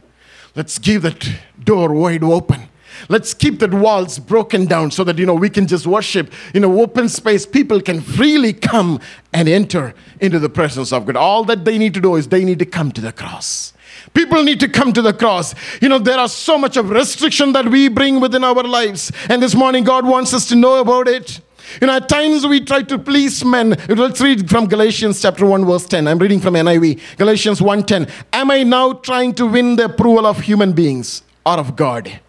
Let's 0.55 0.77
give 0.79 1.03
that 1.03 1.27
door 1.63 1.93
wide 1.93 2.23
open. 2.23 2.69
Let's 3.09 3.33
keep 3.33 3.59
the 3.59 3.67
walls 3.67 4.19
broken 4.19 4.65
down 4.65 4.91
so 4.91 5.03
that 5.03 5.17
you 5.17 5.25
know 5.25 5.35
we 5.35 5.49
can 5.49 5.67
just 5.67 5.87
worship 5.87 6.31
in 6.53 6.63
an 6.63 6.71
open 6.71 7.09
space. 7.09 7.45
People 7.45 7.81
can 7.81 8.01
freely 8.01 8.53
come 8.53 8.99
and 9.33 9.47
enter 9.47 9.93
into 10.19 10.39
the 10.39 10.49
presence 10.49 10.91
of 10.91 11.05
God. 11.05 11.15
All 11.15 11.43
that 11.45 11.65
they 11.65 11.77
need 11.77 11.93
to 11.93 12.01
do 12.01 12.15
is 12.15 12.27
they 12.27 12.43
need 12.43 12.59
to 12.59 12.65
come 12.65 12.91
to 12.93 13.01
the 13.01 13.11
cross. 13.11 13.73
People 14.13 14.43
need 14.43 14.59
to 14.59 14.67
come 14.67 14.93
to 14.93 15.01
the 15.01 15.13
cross. 15.13 15.53
You 15.81 15.89
know, 15.89 15.99
there 15.99 16.17
are 16.17 16.29
so 16.29 16.57
much 16.57 16.77
of 16.77 16.89
restriction 16.89 17.53
that 17.53 17.67
we 17.67 17.87
bring 17.87 18.19
within 18.19 18.43
our 18.43 18.63
lives. 18.63 19.11
And 19.29 19.41
this 19.41 19.55
morning, 19.55 19.83
God 19.83 20.05
wants 20.05 20.33
us 20.33 20.47
to 20.49 20.55
know 20.55 20.79
about 20.79 21.07
it. 21.07 21.41
You 21.81 21.87
know, 21.87 21.95
at 21.95 22.07
times 22.07 22.45
we 22.45 22.61
try 22.61 22.83
to 22.83 22.97
please 22.97 23.43
men. 23.43 23.75
Let's 23.89 24.21
read 24.21 24.49
from 24.49 24.67
Galatians 24.67 25.21
chapter 25.21 25.45
1, 25.45 25.65
verse 25.65 25.85
10. 25.85 26.07
I'm 26.07 26.19
reading 26.19 26.39
from 26.39 26.53
NIV. 26.53 27.17
Galatians 27.17 27.59
1:10. 27.59 28.09
Am 28.31 28.51
I 28.51 28.63
now 28.63 28.93
trying 28.93 29.33
to 29.35 29.47
win 29.47 29.75
the 29.75 29.85
approval 29.85 30.25
of 30.25 30.41
human 30.41 30.73
beings 30.73 31.23
or 31.45 31.57
of 31.57 31.75
God? 31.75 32.19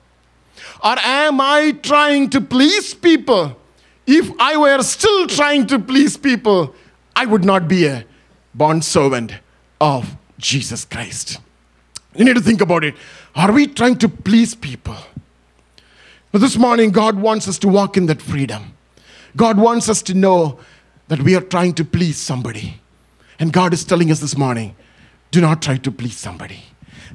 Or 0.87 0.97
am 1.01 1.41
I 1.41 1.73
trying 1.83 2.31
to 2.31 2.41
please 2.41 2.95
people? 2.95 3.57
If 4.07 4.31
I 4.39 4.57
were 4.57 4.81
still 4.85 5.27
trying 5.27 5.67
to 5.67 5.81
please 5.81 6.17
people, 6.17 6.77
I 7.17 7.27
would 7.27 7.45
not 7.45 7.67
be 7.67 7.87
a 7.87 8.05
bond 8.55 8.85
servant 8.85 9.33
of 9.81 10.17
Jesus 10.39 10.85
Christ. 10.85 11.41
You 12.15 12.25
need 12.25 12.37
to 12.37 12.41
think 12.41 12.61
about 12.61 12.85
it. 12.85 12.95
Are 13.35 13.51
we 13.51 13.67
trying 13.67 13.99
to 13.99 14.09
please 14.09 14.55
people? 14.55 14.95
Now, 16.33 16.39
this 16.39 16.57
morning, 16.57 16.93
God 16.93 17.19
wants 17.19 17.49
us 17.49 17.59
to 17.61 17.69
walk 17.69 17.97
in 17.97 18.07
that 18.07 18.23
freedom. 18.23 18.75
God 19.35 19.59
wants 19.59 19.89
us 19.89 20.03
to 20.03 20.15
know 20.15 20.61
that 21.09 21.21
we 21.21 21.35
are 21.35 21.41
trying 21.41 21.75
to 21.75 21.85
please 21.85 22.17
somebody. 22.17 22.81
And 23.41 23.53
God 23.53 23.75
is 23.75 23.85
telling 23.85 24.13
us 24.13 24.21
this 24.21 24.37
morning 24.37 24.77
do 25.33 25.41
not 25.41 25.63
try 25.63 25.79
to 25.79 25.91
please 25.91 26.17
somebody. 26.17 26.63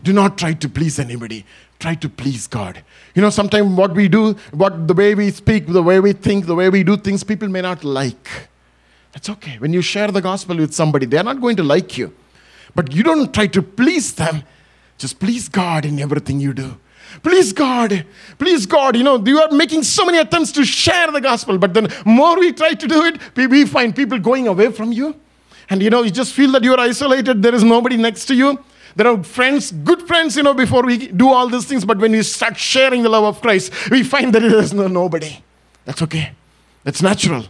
Do 0.03 0.11
not 0.11 0.37
try 0.37 0.53
to 0.53 0.67
please 0.67 0.99
anybody. 0.99 1.45
Try 1.81 1.95
to 1.95 2.09
please 2.09 2.45
God. 2.45 2.83
You 3.15 3.23
know, 3.23 3.31
sometimes 3.31 3.75
what 3.75 3.95
we 3.95 4.07
do, 4.07 4.35
what 4.51 4.87
the 4.87 4.93
way 4.93 5.15
we 5.15 5.31
speak, 5.31 5.65
the 5.65 5.81
way 5.81 5.99
we 5.99 6.13
think, 6.13 6.45
the 6.45 6.53
way 6.53 6.69
we 6.69 6.83
do 6.83 6.95
things, 6.95 7.23
people 7.23 7.49
may 7.49 7.61
not 7.61 7.83
like. 7.83 8.49
That's 9.13 9.27
okay. 9.31 9.57
When 9.57 9.73
you 9.73 9.81
share 9.81 10.09
the 10.09 10.21
gospel 10.21 10.57
with 10.57 10.75
somebody, 10.75 11.07
they're 11.07 11.23
not 11.23 11.41
going 11.41 11.55
to 11.55 11.63
like 11.63 11.97
you. 11.97 12.13
But 12.75 12.93
you 12.93 13.01
don't 13.01 13.33
try 13.33 13.47
to 13.47 13.63
please 13.63 14.13
them. 14.13 14.43
Just 14.99 15.19
please 15.19 15.49
God 15.49 15.83
in 15.83 15.99
everything 15.99 16.39
you 16.39 16.53
do. 16.53 16.77
Please 17.23 17.51
God, 17.51 18.05
please 18.37 18.67
God. 18.67 18.95
You 18.95 19.03
know, 19.03 19.17
you 19.25 19.41
are 19.41 19.51
making 19.51 19.81
so 19.81 20.05
many 20.05 20.19
attempts 20.19 20.51
to 20.51 20.63
share 20.63 21.11
the 21.11 21.19
gospel, 21.19 21.57
but 21.57 21.73
then 21.73 21.87
more 22.05 22.39
we 22.39 22.53
try 22.53 22.75
to 22.75 22.87
do 22.87 23.05
it, 23.05 23.19
we 23.35 23.65
find 23.65 23.95
people 23.95 24.19
going 24.19 24.47
away 24.47 24.71
from 24.71 24.91
you. 24.91 25.15
And 25.67 25.81
you 25.81 25.89
know, 25.89 26.03
you 26.03 26.11
just 26.11 26.33
feel 26.33 26.51
that 26.51 26.63
you're 26.63 26.79
isolated, 26.79 27.41
there 27.41 27.55
is 27.55 27.63
nobody 27.63 27.97
next 27.97 28.25
to 28.25 28.35
you. 28.35 28.63
There 28.95 29.07
are 29.07 29.23
friends, 29.23 29.71
good 29.71 30.01
friends, 30.03 30.35
you 30.35 30.43
know, 30.43 30.53
before 30.53 30.83
we 30.83 31.07
do 31.07 31.29
all 31.29 31.47
these 31.47 31.65
things, 31.65 31.85
but 31.85 31.97
when 31.97 32.11
we 32.11 32.23
start 32.23 32.57
sharing 32.57 33.03
the 33.03 33.09
love 33.09 33.23
of 33.23 33.41
Christ, 33.41 33.71
we 33.89 34.03
find 34.03 34.33
that 34.33 34.41
there 34.41 34.59
is 34.59 34.73
no 34.73 34.87
nobody. 34.87 35.43
That's 35.85 36.01
okay. 36.01 36.33
That's 36.83 37.01
natural. 37.01 37.45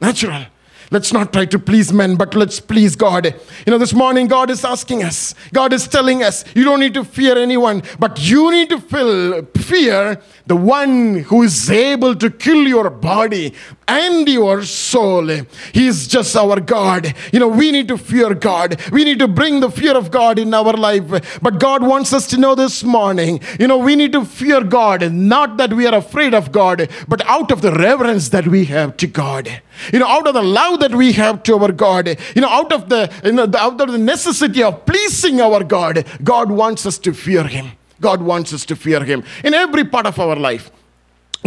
Natural. 0.00 0.46
Let's 0.92 1.12
not 1.12 1.32
try 1.32 1.44
to 1.46 1.58
please 1.58 1.92
men, 1.92 2.16
but 2.16 2.34
let's 2.34 2.58
please 2.58 2.96
God. 2.96 3.26
You 3.64 3.70
know, 3.70 3.78
this 3.78 3.94
morning 3.94 4.26
God 4.26 4.50
is 4.50 4.64
asking 4.64 5.04
us, 5.04 5.36
God 5.52 5.72
is 5.72 5.86
telling 5.86 6.24
us, 6.24 6.44
you 6.52 6.64
don't 6.64 6.80
need 6.80 6.94
to 6.94 7.04
fear 7.04 7.38
anyone, 7.38 7.84
but 8.00 8.18
you 8.28 8.50
need 8.50 8.70
to 8.70 8.80
feel, 8.80 9.44
fear 9.56 10.20
the 10.46 10.56
one 10.56 11.18
who 11.18 11.44
is 11.44 11.70
able 11.70 12.16
to 12.16 12.28
kill 12.28 12.66
your 12.66 12.90
body 12.90 13.54
and 13.86 14.28
your 14.28 14.64
soul. 14.64 15.28
He 15.72 15.86
is 15.86 16.08
just 16.08 16.34
our 16.34 16.58
God. 16.58 17.14
You 17.32 17.38
know, 17.38 17.48
we 17.48 17.70
need 17.70 17.86
to 17.86 17.96
fear 17.96 18.34
God. 18.34 18.80
We 18.90 19.04
need 19.04 19.20
to 19.20 19.28
bring 19.28 19.60
the 19.60 19.70
fear 19.70 19.96
of 19.96 20.10
God 20.10 20.40
in 20.40 20.52
our 20.52 20.72
life. 20.72 21.40
But 21.40 21.60
God 21.60 21.84
wants 21.84 22.12
us 22.12 22.26
to 22.28 22.36
know 22.36 22.56
this 22.56 22.82
morning, 22.82 23.40
you 23.60 23.68
know, 23.68 23.78
we 23.78 23.94
need 23.94 24.10
to 24.12 24.24
fear 24.24 24.64
God, 24.64 25.12
not 25.12 25.56
that 25.58 25.72
we 25.72 25.86
are 25.86 25.94
afraid 25.94 26.34
of 26.34 26.50
God, 26.50 26.88
but 27.06 27.24
out 27.26 27.52
of 27.52 27.62
the 27.62 27.72
reverence 27.72 28.30
that 28.30 28.48
we 28.48 28.64
have 28.64 28.96
to 28.96 29.06
God. 29.06 29.62
You 29.92 29.98
know, 29.98 30.06
out 30.06 30.26
of 30.26 30.34
the 30.34 30.42
love 30.42 30.80
that 30.80 30.94
we 30.94 31.12
have 31.12 31.42
to 31.44 31.56
our 31.56 31.72
God, 31.72 32.08
you 32.34 32.42
know, 32.42 32.48
out 32.48 32.72
of 32.72 32.88
the, 32.88 33.12
you 33.24 33.32
know, 33.32 33.50
out 33.56 33.80
of 33.80 33.92
the 33.92 33.98
necessity 33.98 34.62
of 34.62 34.84
pleasing 34.86 35.40
our 35.40 35.64
God, 35.64 36.06
God 36.22 36.50
wants 36.50 36.86
us 36.86 36.98
to 36.98 37.12
fear 37.12 37.44
Him. 37.44 37.72
God 38.00 38.22
wants 38.22 38.52
us 38.52 38.64
to 38.66 38.76
fear 38.76 39.04
Him 39.04 39.24
in 39.44 39.54
every 39.54 39.84
part 39.84 40.06
of 40.06 40.18
our 40.18 40.36
life. 40.36 40.70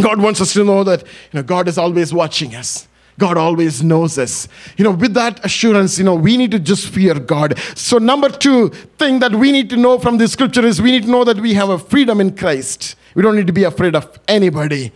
God 0.00 0.20
wants 0.20 0.40
us 0.40 0.52
to 0.54 0.64
know 0.64 0.84
that 0.84 1.02
you 1.02 1.08
know, 1.34 1.42
God 1.42 1.68
is 1.68 1.78
always 1.78 2.12
watching 2.12 2.54
us. 2.54 2.88
God 3.18 3.36
always 3.36 3.82
knows 3.82 4.18
us. 4.18 4.48
You 4.76 4.84
know, 4.84 4.90
with 4.90 5.14
that 5.14 5.44
assurance, 5.44 5.98
you 5.98 6.04
know, 6.04 6.16
we 6.16 6.36
need 6.36 6.50
to 6.50 6.58
just 6.58 6.88
fear 6.88 7.14
God. 7.14 7.58
So, 7.76 7.98
number 7.98 8.28
two 8.28 8.70
thing 8.98 9.20
that 9.20 9.32
we 9.32 9.52
need 9.52 9.70
to 9.70 9.76
know 9.76 9.98
from 9.98 10.18
the 10.18 10.26
scripture 10.26 10.66
is 10.66 10.82
we 10.82 10.90
need 10.90 11.04
to 11.04 11.10
know 11.10 11.24
that 11.24 11.38
we 11.38 11.54
have 11.54 11.68
a 11.68 11.78
freedom 11.78 12.20
in 12.20 12.36
Christ. 12.36 12.96
We 13.14 13.22
don't 13.22 13.36
need 13.36 13.46
to 13.46 13.52
be 13.52 13.64
afraid 13.64 13.94
of 13.94 14.18
anybody. 14.26 14.92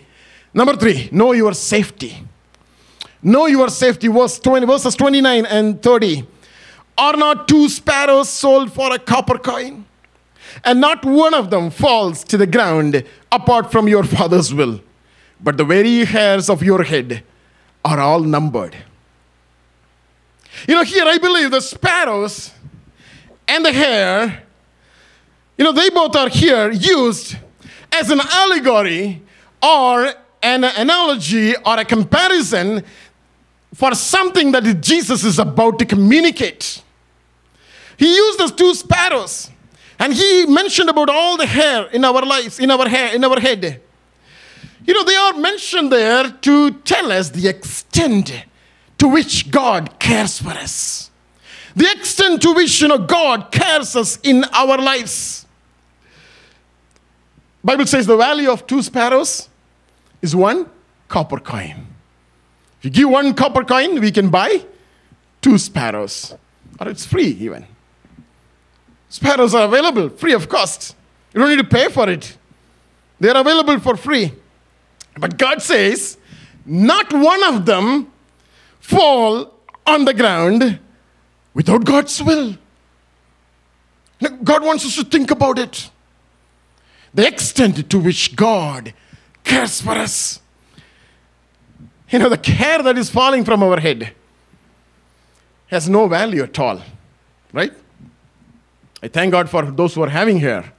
Number 0.52 0.76
three, 0.76 1.08
know 1.12 1.32
your 1.32 1.54
safety. 1.54 2.24
Know 3.22 3.46
your 3.46 3.68
safety. 3.68 4.08
Verse 4.08 4.38
20, 4.38 4.66
verses 4.66 4.94
29 4.94 5.46
and 5.46 5.82
30. 5.82 6.26
Are 6.96 7.16
not 7.16 7.48
two 7.48 7.68
sparrows 7.68 8.28
sold 8.28 8.72
for 8.72 8.92
a 8.92 8.98
copper 8.98 9.38
coin? 9.38 9.84
And 10.64 10.80
not 10.80 11.04
one 11.04 11.34
of 11.34 11.50
them 11.50 11.70
falls 11.70 12.24
to 12.24 12.36
the 12.36 12.46
ground 12.46 13.04
apart 13.30 13.70
from 13.70 13.88
your 13.88 14.04
Father's 14.04 14.52
will. 14.52 14.80
But 15.40 15.56
the 15.56 15.64
very 15.64 16.04
hairs 16.04 16.50
of 16.50 16.62
your 16.62 16.82
head 16.82 17.22
are 17.84 18.00
all 18.00 18.20
numbered. 18.20 18.76
You 20.66 20.74
know, 20.74 20.82
here 20.82 21.04
I 21.06 21.18
believe 21.18 21.52
the 21.52 21.60
sparrows 21.60 22.50
and 23.46 23.64
the 23.64 23.72
hair, 23.72 24.42
you 25.56 25.64
know, 25.64 25.72
they 25.72 25.90
both 25.90 26.16
are 26.16 26.28
here 26.28 26.70
used 26.70 27.36
as 27.92 28.10
an 28.10 28.20
allegory 28.20 29.22
or 29.62 30.12
an 30.42 30.64
analogy 30.64 31.54
or 31.56 31.78
a 31.78 31.84
comparison 31.84 32.84
for 33.78 33.94
something 33.94 34.50
that 34.50 34.80
Jesus 34.80 35.22
is 35.22 35.38
about 35.38 35.78
to 35.78 35.84
communicate. 35.84 36.82
He 37.96 38.12
used 38.12 38.36
those 38.40 38.50
two 38.50 38.74
sparrows 38.74 39.50
and 40.00 40.12
he 40.12 40.46
mentioned 40.46 40.90
about 40.90 41.08
all 41.08 41.36
the 41.36 41.46
hair 41.46 41.86
in 41.92 42.04
our 42.04 42.22
lives, 42.22 42.58
in 42.58 42.72
our 42.72 42.88
hair, 42.88 43.14
in 43.14 43.22
our 43.22 43.38
head. 43.38 43.80
You 44.84 44.94
know, 44.94 45.04
they 45.04 45.14
are 45.14 45.34
mentioned 45.34 45.92
there 45.92 46.28
to 46.28 46.72
tell 46.80 47.12
us 47.12 47.30
the 47.30 47.46
extent 47.46 48.32
to 48.98 49.06
which 49.06 49.48
God 49.52 50.00
cares 50.00 50.40
for 50.40 50.50
us. 50.50 51.12
The 51.76 51.88
extent 51.88 52.42
to 52.42 52.54
which 52.54 52.82
you 52.82 52.88
know 52.88 52.98
God 52.98 53.52
cares 53.52 53.94
us 53.94 54.18
in 54.24 54.42
our 54.54 54.76
lives. 54.78 55.46
Bible 57.62 57.86
says 57.86 58.08
the 58.08 58.16
value 58.16 58.50
of 58.50 58.66
two 58.66 58.82
sparrows 58.82 59.48
is 60.20 60.34
one 60.34 60.68
copper 61.06 61.38
coin. 61.38 61.87
If 62.78 62.84
you 62.84 62.90
give 62.90 63.10
one 63.10 63.34
copper 63.34 63.64
coin, 63.64 64.00
we 64.00 64.12
can 64.12 64.30
buy 64.30 64.64
two 65.40 65.58
sparrows. 65.58 66.34
Or 66.80 66.88
it's 66.88 67.04
free 67.04 67.28
even. 67.40 67.66
Sparrows 69.08 69.54
are 69.54 69.64
available 69.64 70.10
free 70.10 70.32
of 70.32 70.48
cost. 70.48 70.94
You 71.32 71.40
don't 71.40 71.50
need 71.50 71.62
to 71.62 71.64
pay 71.64 71.88
for 71.88 72.08
it. 72.08 72.36
They're 73.18 73.36
available 73.36 73.80
for 73.80 73.96
free. 73.96 74.32
But 75.18 75.38
God 75.38 75.60
says, 75.60 76.18
not 76.64 77.12
one 77.12 77.42
of 77.44 77.66
them 77.66 78.12
fall 78.80 79.54
on 79.86 80.04
the 80.04 80.14
ground 80.14 80.78
without 81.54 81.84
God's 81.84 82.22
will. 82.22 82.56
God 84.44 84.62
wants 84.62 84.84
us 84.84 84.96
to 84.96 85.04
think 85.04 85.30
about 85.30 85.58
it. 85.58 85.90
The 87.14 87.26
extent 87.26 87.90
to 87.90 87.98
which 87.98 88.36
God 88.36 88.92
cares 89.42 89.80
for 89.80 89.92
us. 89.92 90.40
You 92.10 92.18
know, 92.18 92.28
the 92.28 92.50
hair 92.50 92.82
that 92.82 92.96
is 92.96 93.10
falling 93.10 93.44
from 93.44 93.62
our 93.62 93.78
head 93.78 94.12
has 95.68 95.88
no 95.88 96.08
value 96.08 96.42
at 96.42 96.58
all, 96.58 96.80
right? 97.52 97.72
I 99.02 99.08
thank 99.08 99.32
God 99.32 99.48
for 99.48 99.70
those 99.70 99.94
who 99.94 100.02
are 100.02 100.08
having 100.08 100.38
hair. 100.38 100.72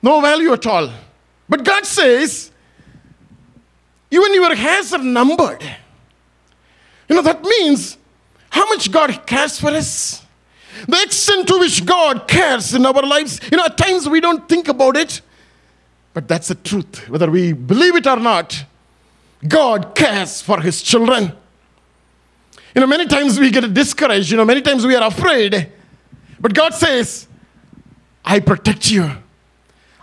No 0.00 0.20
value 0.20 0.52
at 0.52 0.66
all. 0.66 0.90
But 1.48 1.64
God 1.64 1.84
says, 1.84 2.50
even 4.10 4.34
your 4.34 4.54
hairs 4.54 4.92
are 4.92 5.02
numbered. 5.02 5.62
You 7.08 7.16
know, 7.16 7.22
that 7.22 7.42
means 7.42 7.98
how 8.50 8.68
much 8.68 8.90
God 8.90 9.26
cares 9.26 9.58
for 9.58 9.70
us. 9.70 10.22
The 10.86 11.02
extent 11.02 11.48
to 11.48 11.58
which 11.58 11.84
God 11.84 12.28
cares 12.28 12.74
in 12.74 12.84
our 12.86 13.02
lives. 13.02 13.40
You 13.50 13.56
know, 13.56 13.64
at 13.64 13.76
times 13.76 14.08
we 14.08 14.20
don't 14.20 14.48
think 14.48 14.68
about 14.68 14.96
it, 14.96 15.20
but 16.16 16.26
that's 16.28 16.48
the 16.48 16.54
truth. 16.54 17.10
Whether 17.10 17.30
we 17.30 17.52
believe 17.52 17.94
it 17.94 18.06
or 18.06 18.16
not, 18.16 18.64
God 19.46 19.94
cares 19.94 20.40
for 20.40 20.62
His 20.62 20.80
children. 20.80 21.30
You 22.74 22.80
know, 22.80 22.86
many 22.86 23.04
times 23.04 23.38
we 23.38 23.50
get 23.50 23.74
discouraged, 23.74 24.30
you 24.30 24.38
know, 24.38 24.46
many 24.46 24.62
times 24.62 24.86
we 24.86 24.94
are 24.94 25.06
afraid, 25.06 25.70
but 26.40 26.54
God 26.54 26.72
says, 26.72 27.28
I 28.24 28.40
protect 28.40 28.90
you. 28.90 29.10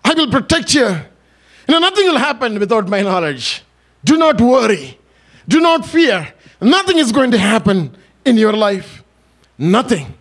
I 0.06 0.13
will 0.13 0.30
protect 0.30 0.76
you. 0.76 0.86
You 0.86 1.69
know, 1.69 1.80
nothing 1.80 2.06
will 2.06 2.19
happen 2.19 2.60
without 2.60 2.88
my 2.88 3.02
knowledge. 3.02 3.63
Do 4.06 4.15
not 4.15 4.39
worry. 4.39 4.99
Do 5.47 5.62
not 5.62 5.84
fear. 5.84 6.32
Nothing 6.62 6.99
is 6.99 7.12
going 7.12 7.32
to 7.32 7.39
happen 7.39 7.97
in 8.23 8.38
your 8.38 8.54
life. 8.54 9.04
Nothing. 9.58 10.13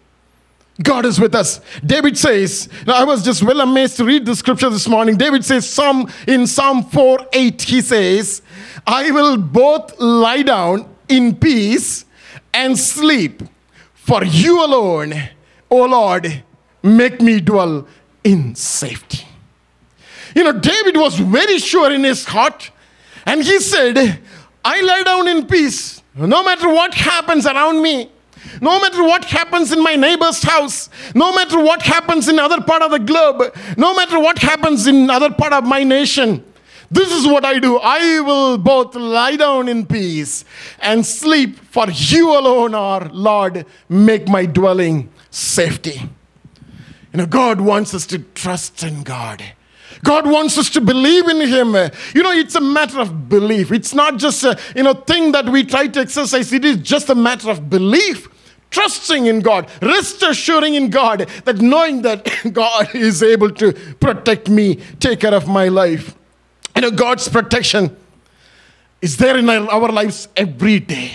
God 0.81 1.05
is 1.05 1.21
with 1.21 1.35
us. 1.35 1.61
David 1.85 2.17
says, 2.17 2.69
now 2.87 2.95
I 2.95 3.05
was 3.05 3.23
just 3.23 3.43
well 3.43 3.61
amazed 3.61 3.99
to 3.99 4.05
read 4.05 4.25
the 4.25 4.35
scripture 4.35 4.71
this 4.71 4.89
morning. 4.89 5.17
David 5.17 5.45
says, 5.45 5.69
Psalm 5.69 6.11
in 6.27 6.47
Psalm 6.47 6.85
4 6.85 7.27
8, 7.33 7.63
he 7.63 7.81
says, 7.83 8.41
I 8.87 9.11
will 9.11 9.37
both 9.37 9.99
lie 10.01 10.43
down 10.43 10.89
in 11.09 11.37
peace 11.37 12.07
and 12.55 12.79
sleep. 12.79 13.43
For 13.95 14.25
you 14.25 14.65
alone, 14.65 15.15
O 15.71 15.85
Lord, 15.85 16.43
make 16.83 17.21
me 17.21 17.41
dwell 17.41 17.87
in 18.25 18.55
safety. 18.55 19.27
You 20.35 20.45
know, 20.45 20.59
David 20.59 20.97
was 20.97 21.19
very 21.19 21.59
sure 21.59 21.93
in 21.93 22.03
his 22.03 22.25
heart, 22.25 22.71
and 23.27 23.43
he 23.43 23.61
said, 23.61 24.19
I 24.65 24.81
lie 24.81 25.03
down 25.03 25.29
in 25.29 25.47
peace. 25.47 26.03
No 26.15 26.43
matter 26.43 26.69
what 26.69 26.95
happens 26.95 27.47
around 27.47 27.83
me, 27.83 28.11
no 28.63 28.81
matter 28.81 29.03
what 29.03 29.25
happens 29.27 29.73
in 29.73 29.83
my 29.83 29.97
neighbor's 29.97 30.43
house, 30.43 30.89
no 31.15 31.35
matter 31.35 31.63
what 31.63 31.83
happens 31.83 32.29
in 32.29 32.39
other 32.39 32.63
part 32.63 32.81
of 32.81 32.93
the 32.93 32.99
globe, 32.99 33.55
no 33.77 33.93
matter 33.95 34.19
what 34.19 34.39
happens 34.39 34.87
in 34.87 35.11
other 35.11 35.31
part 35.31 35.53
of 35.53 35.65
my 35.65 35.83
nation, 35.83 36.43
this 36.91 37.11
is 37.11 37.27
what 37.27 37.45
I 37.45 37.59
do. 37.59 37.79
I 37.79 38.21
will 38.21 38.59
both 38.59 38.95
lie 38.95 39.37
down 39.37 39.69
in 39.69 39.85
peace 39.85 40.45
and 40.79 41.05
sleep, 41.05 41.59
for 41.59 41.91
you 41.91 42.39
alone 42.39 42.75
are, 42.75 43.09
Lord, 43.09 43.67
make 43.89 44.29
my 44.29 44.47
dwelling 44.47 45.11
safety. 45.31 46.03
You 47.13 47.19
know, 47.19 47.27
God 47.27 47.61
wants 47.61 47.95
us 47.95 48.07
to 48.07 48.21
trust 48.21 48.83
in 48.83 49.03
God. 49.03 49.43
God 50.05 50.27
wants 50.27 50.59
us 50.59 50.69
to 50.71 50.81
believe 50.81 51.29
in 51.29 51.41
Him. 51.41 51.75
You 52.15 52.23
know, 52.23 52.33
it's 52.33 52.55
a 52.55 52.61
matter 52.61 53.01
of 53.01 53.29
belief. 53.29 53.71
It's 53.73 53.95
not 53.95 54.19
just 54.19 54.43
a 54.45 54.59
you 54.75 54.83
know 54.83 54.95
thing 54.95 55.33
that 55.33 55.49
we 55.49 55.65
try 55.65 55.87
to 55.89 56.01
exercise. 56.01 56.53
It 56.53 56.65
is 56.65 56.79
just 56.79 57.09
a 57.09 57.15
matter 57.15 57.51
of 57.51 57.71
belief, 57.71 58.29
trusting 58.73 59.27
in 59.27 59.41
God, 59.41 59.71
rest 59.81 60.23
assuring 60.23 60.75
in 60.75 60.91
God 60.91 61.29
that 61.45 61.59
knowing 61.59 62.03
that 62.03 62.29
God 62.53 62.93
is 62.95 63.23
able 63.23 63.51
to 63.53 63.73
protect 64.01 64.49
me, 64.49 64.77
take 64.99 65.21
care 65.21 65.35
of 65.35 65.47
my 65.47 65.69
life. 65.69 66.17
You 66.75 66.83
know, 66.83 66.91
God's 66.91 67.29
protection 67.29 67.97
is 69.01 69.17
there 69.19 69.37
in 69.37 69.49
our, 69.49 69.93
lives 69.93 70.27
every 70.37 70.81
day. 70.81 71.13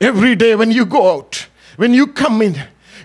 Every 0.00 0.34
day 0.34 0.56
when 0.56 0.70
you 0.70 0.84
go 0.84 1.16
out, 1.16 1.46
when 1.76 1.94
you 1.94 2.08
come 2.08 2.42
in, 2.42 2.56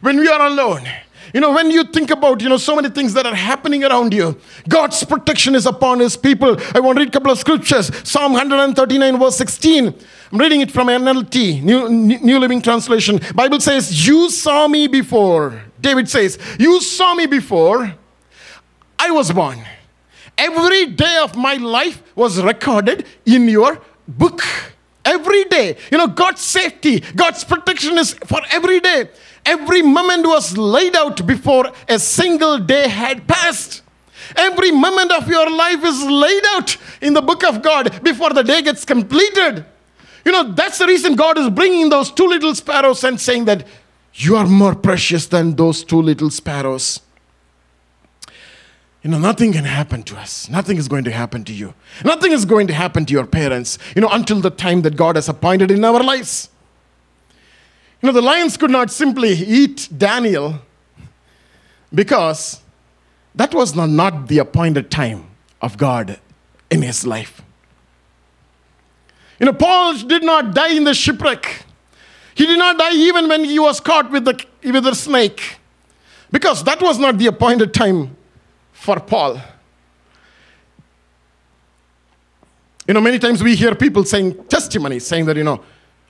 when 0.01 0.17
we 0.17 0.27
are 0.27 0.47
alone 0.47 0.88
you 1.36 1.41
know, 1.41 1.52
when 1.52 1.69
you 1.69 1.84
think 1.84 2.12
about, 2.12 2.41
you 2.41 2.48
know, 2.48 2.56
so 2.56 2.78
many 2.78 2.89
things 2.89 3.13
that 3.13 3.26
are 3.26 3.36
happening 3.36 3.84
around 3.84 4.13
you, 4.13 4.39
God's 4.69 5.04
protection 5.04 5.54
is 5.54 5.65
upon 5.65 6.00
his 6.00 6.15
people. 6.15 6.56
I 6.74 6.80
want 6.80 6.95
to 6.95 7.02
read 7.02 7.10
a 7.10 7.12
couple 7.12 7.30
of 7.30 7.38
scriptures. 7.38 7.91
Psalm 8.08 8.32
139, 8.32 9.19
verse 9.19 9.36
16. 9.36 9.93
I'm 10.32 10.38
reading 10.38 10.62
it 10.62 10.71
from 10.71 10.88
NLT, 10.88 11.62
New, 11.62 11.89
New 11.89 12.39
Living 12.39 12.62
Translation. 12.62 13.19
Bible 13.36 13.60
says, 13.60 14.08
You 14.08 14.30
saw 14.30 14.69
me 14.69 14.88
before. 14.88 15.62
David 15.82 16.08
says, 16.08 16.39
You 16.58 16.80
saw 16.80 17.13
me 17.13 17.26
before 17.26 17.93
I 18.98 19.12
was 19.12 19.30
born. 19.30 19.60
Every 20.38 20.86
day 20.86 21.17
of 21.21 21.36
my 21.36 21.56
life 21.56 22.02
was 22.15 22.41
recorded 22.41 23.06
in 23.26 23.50
your 23.50 23.82
book. 24.08 24.41
Every 25.06 25.46
day. 25.46 25.78
You 25.91 26.00
know, 26.00 26.08
God's 26.08 26.41
safety, 26.41 27.00
God's 27.15 27.44
protection 27.44 27.98
is 27.98 28.15
for 28.26 28.41
every 28.52 28.80
day. 28.80 29.10
Every 29.46 29.84
moment 29.84 30.26
was 30.26 30.58
laid 30.58 30.96
out 30.96 31.26
before 31.28 31.72
a 31.88 32.00
single 32.00 32.58
day 32.58 32.88
had 32.88 33.28
passed. 33.28 33.84
Every 34.36 34.72
moment 34.72 35.12
of 35.12 35.28
your 35.28 35.50
life 35.52 35.84
is 35.84 36.04
laid 36.04 36.44
out 36.48 36.78
in 37.02 37.13
the 37.13 37.22
book 37.22 37.44
of 37.44 37.62
God 37.62 38.04
before 38.04 38.32
the 38.32 38.44
day 38.44 38.63
gets 38.63 38.84
completed. 38.84 39.63
You 40.26 40.32
know, 40.32 40.52
that's 40.54 40.80
the 40.80 40.88
reason 40.88 41.15
God 41.15 41.38
is 41.38 41.52
bringing 41.52 41.89
those 41.89 42.12
two 42.12 42.28
little 42.28 42.56
sparrows 42.56 43.04
and 43.04 43.22
saying 43.22 43.46
that 43.46 43.68
you 44.15 44.36
are 44.36 44.48
more 44.48 44.74
precious 44.74 45.28
than 45.28 45.56
those 45.56 45.84
two 45.84 46.02
little 46.02 46.32
sparrows. 46.32 47.02
You 49.06 49.12
know, 49.12 49.20
nothing 49.20 49.54
can 49.54 49.65
happen 49.65 50.02
to 50.02 50.18
us. 50.18 50.50
Nothing 50.50 50.78
is 50.78 50.88
going 50.88 51.04
to 51.04 51.12
happen 51.12 51.44
to 51.44 51.54
you. 51.54 51.76
Nothing 52.04 52.32
is 52.32 52.44
going 52.44 52.65
to 52.65 52.74
happen 52.74 53.06
to 53.06 53.13
your 53.13 53.28
parents, 53.28 53.78
you 53.96 54.02
know, 54.02 54.10
until 54.10 54.41
the 54.41 54.50
time 54.50 54.82
that 54.82 54.96
God 54.96 55.15
has 55.15 55.30
appointed 55.30 55.70
in 55.70 55.86
our 55.86 56.02
lives. 56.02 56.50
You 58.02 58.08
know, 58.08 58.13
the 58.13 58.24
lions 58.24 58.58
could 58.58 58.72
not 58.72 58.89
simply 58.89 59.34
eat 59.34 59.89
Daniel 59.96 60.56
because 61.94 62.62
that 63.36 63.54
was 63.54 63.76
not, 63.76 63.91
not 63.91 64.28
the 64.28 64.39
appointed 64.39 64.89
time 64.89 65.30
of 65.62 65.78
God 65.78 66.20
in 66.72 66.82
his 66.82 67.06
life. 67.06 67.44
You 69.39 69.46
know, 69.46 69.54
Paul 69.54 70.00
did 70.00 70.24
not 70.24 70.56
die 70.56 70.74
in 70.74 70.84
the 70.84 70.96
shipwreck. 70.96 71.62
He 72.34 72.48
did 72.48 72.58
not 72.58 72.80
die 72.80 72.96
even 72.96 73.30
when 73.30 73.44
he 73.44 73.60
was 73.60 73.80
caught 73.80 74.10
with 74.10 74.26
the, 74.26 74.44
with 74.63 74.84
the 74.84 74.96
snake 74.96 75.58
because 76.32 76.63
that 76.63 76.82
was 76.82 76.98
not 76.98 77.20
the 77.20 77.28
appointed 77.28 77.72
time 77.72 78.18
for 78.86 79.00
Paul. 79.00 79.41
You 82.88 82.93
know, 82.93 83.02
many 83.02 83.17
times 83.17 83.43
we 83.43 83.56
hear 83.56 83.74
people 83.74 84.04
saying 84.04 84.45
testimonies 84.45 85.06
saying 85.06 85.26
that, 85.26 85.36
you 85.36 85.43
know, 85.43 85.63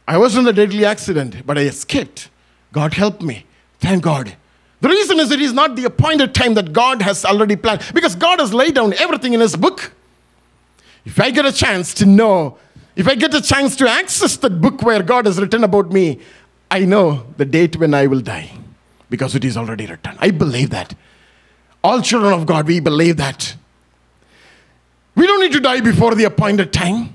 I 0.08 0.18
was 0.18 0.36
in 0.36 0.46
a 0.46 0.54
deadly 0.54 0.86
accident, 0.86 1.46
but 1.46 1.58
I 1.58 1.62
escaped. 1.62 2.30
God 2.74 2.94
helped 2.94 3.22
me. 3.22 3.46
Thank 3.80 4.04
God. 4.04 4.36
The 4.82 4.90
reason 4.90 5.20
is 5.20 5.32
it 5.32 5.42
is 5.42 5.54
not 5.54 5.78
the 5.78 5.86
appointed 5.86 6.36
time 6.36 6.54
that 6.56 6.74
God 6.74 7.02
has 7.02 7.24
already 7.24 7.56
planned 7.56 7.82
because 7.94 8.14
God 8.14 8.40
has 8.40 8.54
laid 8.54 8.76
down 8.76 8.94
everything 8.96 9.34
in 9.34 9.40
His 9.40 9.56
book. 9.56 9.94
If 11.06 11.20
I 11.20 11.32
get 11.32 11.46
a 11.46 11.54
chance 11.54 11.94
to 11.96 12.06
know, 12.06 12.58
if 12.96 13.08
I 13.08 13.16
get 13.16 13.34
a 13.34 13.42
chance 13.42 13.76
to 13.78 13.90
access 13.90 14.36
that 14.38 14.60
book 14.62 14.84
where 14.84 15.02
God 15.02 15.26
has 15.26 15.40
written 15.40 15.64
about 15.64 15.92
me, 15.92 16.20
I 16.70 16.80
know 16.80 17.26
the 17.38 17.46
date 17.46 17.78
when 17.78 17.94
I 17.94 18.08
will 18.08 18.22
die 18.22 18.52
because 19.10 19.34
it 19.34 19.46
is 19.46 19.56
already 19.56 19.86
written. 19.86 20.18
I 20.20 20.32
believe 20.32 20.72
that. 20.72 20.94
All 21.86 22.02
children 22.02 22.34
of 22.34 22.48
God, 22.48 22.66
we 22.66 22.80
believe 22.80 23.18
that. 23.18 23.56
We 25.14 25.28
don't 25.28 25.40
need 25.40 25.52
to 25.52 25.60
die 25.60 25.82
before 25.82 26.16
the 26.16 26.24
appointed 26.24 26.74
time. 26.74 27.14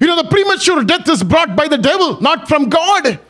You 0.00 0.08
know, 0.08 0.16
the 0.16 0.28
premature 0.28 0.82
death 0.82 1.08
is 1.08 1.22
brought 1.22 1.54
by 1.54 1.68
the 1.68 1.78
devil, 1.78 2.20
not 2.20 2.48
from 2.48 2.68
God. 2.68 3.20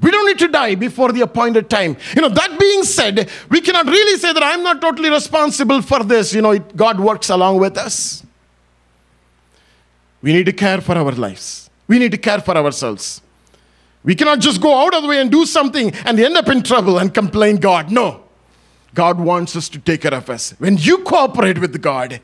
We 0.00 0.10
don't 0.10 0.26
need 0.26 0.40
to 0.40 0.48
die 0.48 0.74
before 0.74 1.12
the 1.12 1.20
appointed 1.20 1.70
time. 1.70 1.96
You 2.16 2.22
know, 2.22 2.28
that 2.30 2.58
being 2.58 2.82
said, 2.82 3.30
we 3.48 3.60
cannot 3.60 3.86
really 3.86 4.18
say 4.18 4.32
that 4.32 4.42
I'm 4.42 4.64
not 4.64 4.80
totally 4.80 5.08
responsible 5.08 5.80
for 5.82 6.02
this. 6.02 6.34
You 6.34 6.42
know, 6.42 6.50
it, 6.50 6.76
God 6.76 6.98
works 6.98 7.30
along 7.30 7.60
with 7.60 7.78
us. 7.78 8.26
We 10.20 10.32
need 10.32 10.46
to 10.46 10.52
care 10.52 10.80
for 10.80 10.98
our 10.98 11.12
lives, 11.12 11.70
we 11.86 12.00
need 12.00 12.10
to 12.10 12.18
care 12.18 12.40
for 12.40 12.56
ourselves. 12.56 13.22
We 14.02 14.16
cannot 14.16 14.40
just 14.40 14.60
go 14.60 14.76
out 14.84 14.94
of 14.94 15.02
the 15.04 15.08
way 15.08 15.20
and 15.20 15.30
do 15.30 15.46
something 15.46 15.92
and 16.04 16.18
end 16.18 16.36
up 16.36 16.48
in 16.48 16.64
trouble 16.64 16.98
and 16.98 17.14
complain 17.14 17.58
God. 17.58 17.92
No. 17.92 18.25
God 18.96 19.20
wants 19.20 19.54
us 19.54 19.68
to 19.68 19.78
take 19.78 20.00
care 20.00 20.14
of 20.14 20.30
us. 20.30 20.52
When 20.58 20.78
you 20.78 20.98
cooperate 20.98 21.58
with 21.58 21.80
God, 21.82 22.18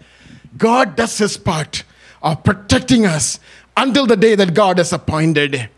God 0.56 0.96
does 0.96 1.18
his 1.18 1.36
part 1.36 1.84
of 2.22 2.42
protecting 2.42 3.04
us 3.04 3.38
until 3.76 4.06
the 4.06 4.16
day 4.16 4.34
that 4.34 4.54
God 4.54 4.78
has 4.78 4.90
appointed. 4.92 5.68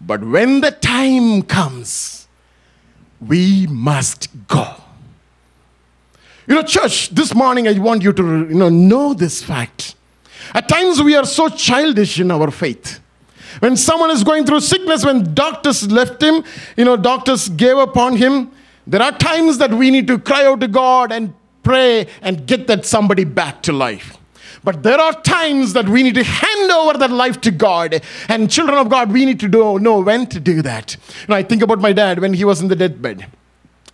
But 0.00 0.22
when 0.22 0.60
the 0.60 0.70
time 0.70 1.42
comes, 1.42 2.28
we 3.26 3.66
must 3.68 4.28
go. 4.48 4.74
You 6.46 6.56
know, 6.56 6.62
church, 6.62 7.08
this 7.08 7.34
morning 7.34 7.66
I 7.66 7.78
want 7.78 8.02
you 8.02 8.12
to 8.12 8.22
you 8.22 8.54
know, 8.54 8.68
know 8.68 9.14
this 9.14 9.42
fact. 9.42 9.94
At 10.52 10.68
times 10.68 11.02
we 11.02 11.16
are 11.16 11.24
so 11.24 11.48
childish 11.48 12.20
in 12.20 12.30
our 12.30 12.50
faith. 12.50 13.00
When 13.60 13.78
someone 13.78 14.10
is 14.10 14.24
going 14.24 14.44
through 14.44 14.60
sickness, 14.60 15.06
when 15.06 15.32
doctors 15.32 15.90
left 15.90 16.22
him, 16.22 16.44
you 16.76 16.84
know, 16.84 16.98
doctors 16.98 17.48
gave 17.48 17.78
up 17.78 17.96
on 17.96 18.16
him, 18.16 18.50
there 18.86 19.02
are 19.02 19.12
times 19.12 19.58
that 19.58 19.72
we 19.72 19.90
need 19.90 20.06
to 20.08 20.18
cry 20.18 20.44
out 20.44 20.60
to 20.60 20.68
God 20.68 21.12
and 21.12 21.34
pray 21.62 22.08
and 22.20 22.46
get 22.46 22.66
that 22.66 22.84
somebody 22.84 23.24
back 23.24 23.62
to 23.62 23.72
life. 23.72 24.18
But 24.64 24.82
there 24.82 24.98
are 24.98 25.12
times 25.22 25.72
that 25.72 25.88
we 25.88 26.02
need 26.02 26.14
to 26.14 26.24
hand 26.24 26.70
over 26.70 26.98
that 26.98 27.10
life 27.10 27.40
to 27.42 27.50
God. 27.50 28.00
And 28.28 28.50
children 28.50 28.78
of 28.78 28.88
God, 28.88 29.12
we 29.12 29.24
need 29.24 29.40
to 29.40 29.48
know 29.48 30.00
when 30.00 30.26
to 30.28 30.38
do 30.38 30.62
that. 30.62 30.96
You 31.22 31.26
know, 31.28 31.34
I 31.34 31.42
think 31.42 31.62
about 31.62 31.80
my 31.80 31.92
dad 31.92 32.20
when 32.20 32.34
he 32.34 32.44
was 32.44 32.60
in 32.60 32.68
the 32.68 32.76
deathbed 32.76 33.26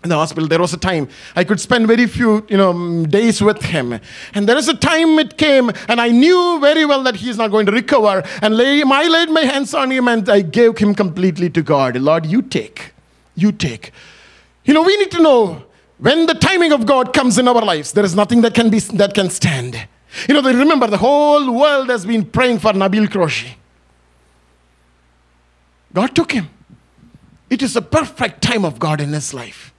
in 0.05 0.11
the 0.11 0.15
hospital 0.15 0.47
there 0.47 0.61
was 0.61 0.73
a 0.73 0.77
time 0.77 1.09
i 1.35 1.43
could 1.43 1.59
spend 1.59 1.89
very 1.89 2.07
few 2.07 2.47
you 2.49 2.57
know 2.57 2.73
mm, 2.73 3.11
days 3.11 3.43
with 3.43 3.61
him 3.63 3.99
and 4.33 4.49
there 4.49 4.57
is 4.57 4.69
a 4.69 4.75
time 4.75 5.19
it 5.19 5.37
came 5.37 5.73
and 5.89 6.01
i 6.01 6.09
knew 6.09 6.61
very 6.61 6.85
well 6.85 7.03
that 7.03 7.17
he 7.17 7.29
is 7.29 7.37
not 7.37 7.51
going 7.51 7.67
to 7.67 7.73
recover 7.73 8.23
and 8.41 8.57
lay, 8.57 8.81
i 8.81 9.09
laid 9.09 9.29
my 9.29 9.41
hands 9.41 9.75
on 9.75 9.91
him 9.91 10.07
and 10.07 10.29
i 10.29 10.41
gave 10.41 10.79
him 10.79 10.95
completely 10.95 11.51
to 11.51 11.63
god 11.63 11.97
lord 11.97 12.25
you 12.27 12.41
take 12.41 12.93
you 13.35 13.51
take 13.51 13.91
you 14.69 14.75
know 14.75 14.83
we 14.83 14.97
need 14.99 15.11
to 15.11 15.23
know 15.23 15.41
when 16.07 16.27
the 16.31 16.35
timing 16.35 16.73
of 16.77 16.85
god 16.87 17.13
comes 17.13 17.39
in 17.43 17.49
our 17.53 17.65
lives 17.71 17.93
there 17.93 18.05
is 18.11 18.15
nothing 18.15 18.43
that 18.47 18.55
can 18.59 18.71
be 18.75 18.81
that 19.03 19.15
can 19.21 19.31
stand 19.39 19.81
you 20.29 20.35
know 20.35 20.43
remember 20.43 20.87
the 20.87 21.03
whole 21.07 21.51
world 21.63 21.89
has 21.95 22.07
been 22.13 22.25
praying 22.37 22.59
for 22.67 22.73
nabil 22.83 23.09
Qureshi. 23.15 23.49
god 25.93 26.15
took 26.15 26.33
him 26.39 26.47
it 27.57 27.67
is 27.69 27.75
a 27.83 27.83
perfect 27.83 28.41
time 28.51 28.65
of 28.71 28.79
god 28.79 29.01
in 29.01 29.19
his 29.21 29.33
life 29.43 29.73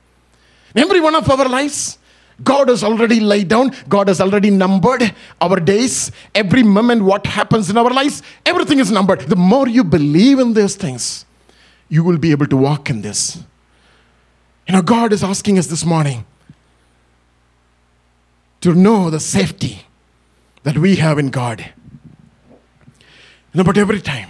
Every 0.76 1.02
one 1.02 1.16
of 1.16 1.30
our 1.30 1.48
lives, 1.48 1.98
God 2.44 2.70
has 2.70 2.84
already 2.84 3.20
laid 3.20 3.48
down, 3.48 3.72
God 3.88 4.08
has 4.08 4.22
already 4.22 4.50
numbered 4.50 5.14
our 5.42 5.60
days. 5.60 6.12
Every 6.34 6.64
moment, 6.64 7.02
what 7.02 7.26
happens 7.26 7.70
in 7.70 7.78
our 7.78 7.90
lives, 7.90 8.22
everything 8.46 8.80
is 8.80 8.92
numbered. 8.92 9.22
The 9.22 9.36
more 9.36 9.68
you 9.68 9.84
believe 9.84 10.40
in 10.40 10.54
these 10.54 10.76
things, 10.76 11.26
you 11.90 12.04
will 12.04 12.18
be 12.18 12.32
able 12.32 12.48
to 12.48 12.58
walk 12.58 12.90
in 12.90 13.02
this. 13.02 13.44
You 14.70 14.76
know, 14.76 14.84
God 14.84 15.12
is 15.14 15.24
asking 15.24 15.58
us 15.58 15.66
this 15.66 15.84
morning 15.84 16.26
to 18.62 18.76
know 18.76 19.10
the 19.10 19.20
safety 19.20 19.82
that 20.62 20.78
we 20.78 20.98
have 20.98 21.18
in 21.18 21.32
God. 21.32 21.74
You 22.52 23.58
know, 23.58 23.64
but 23.64 23.80
every 23.80 24.00
time, 24.00 24.30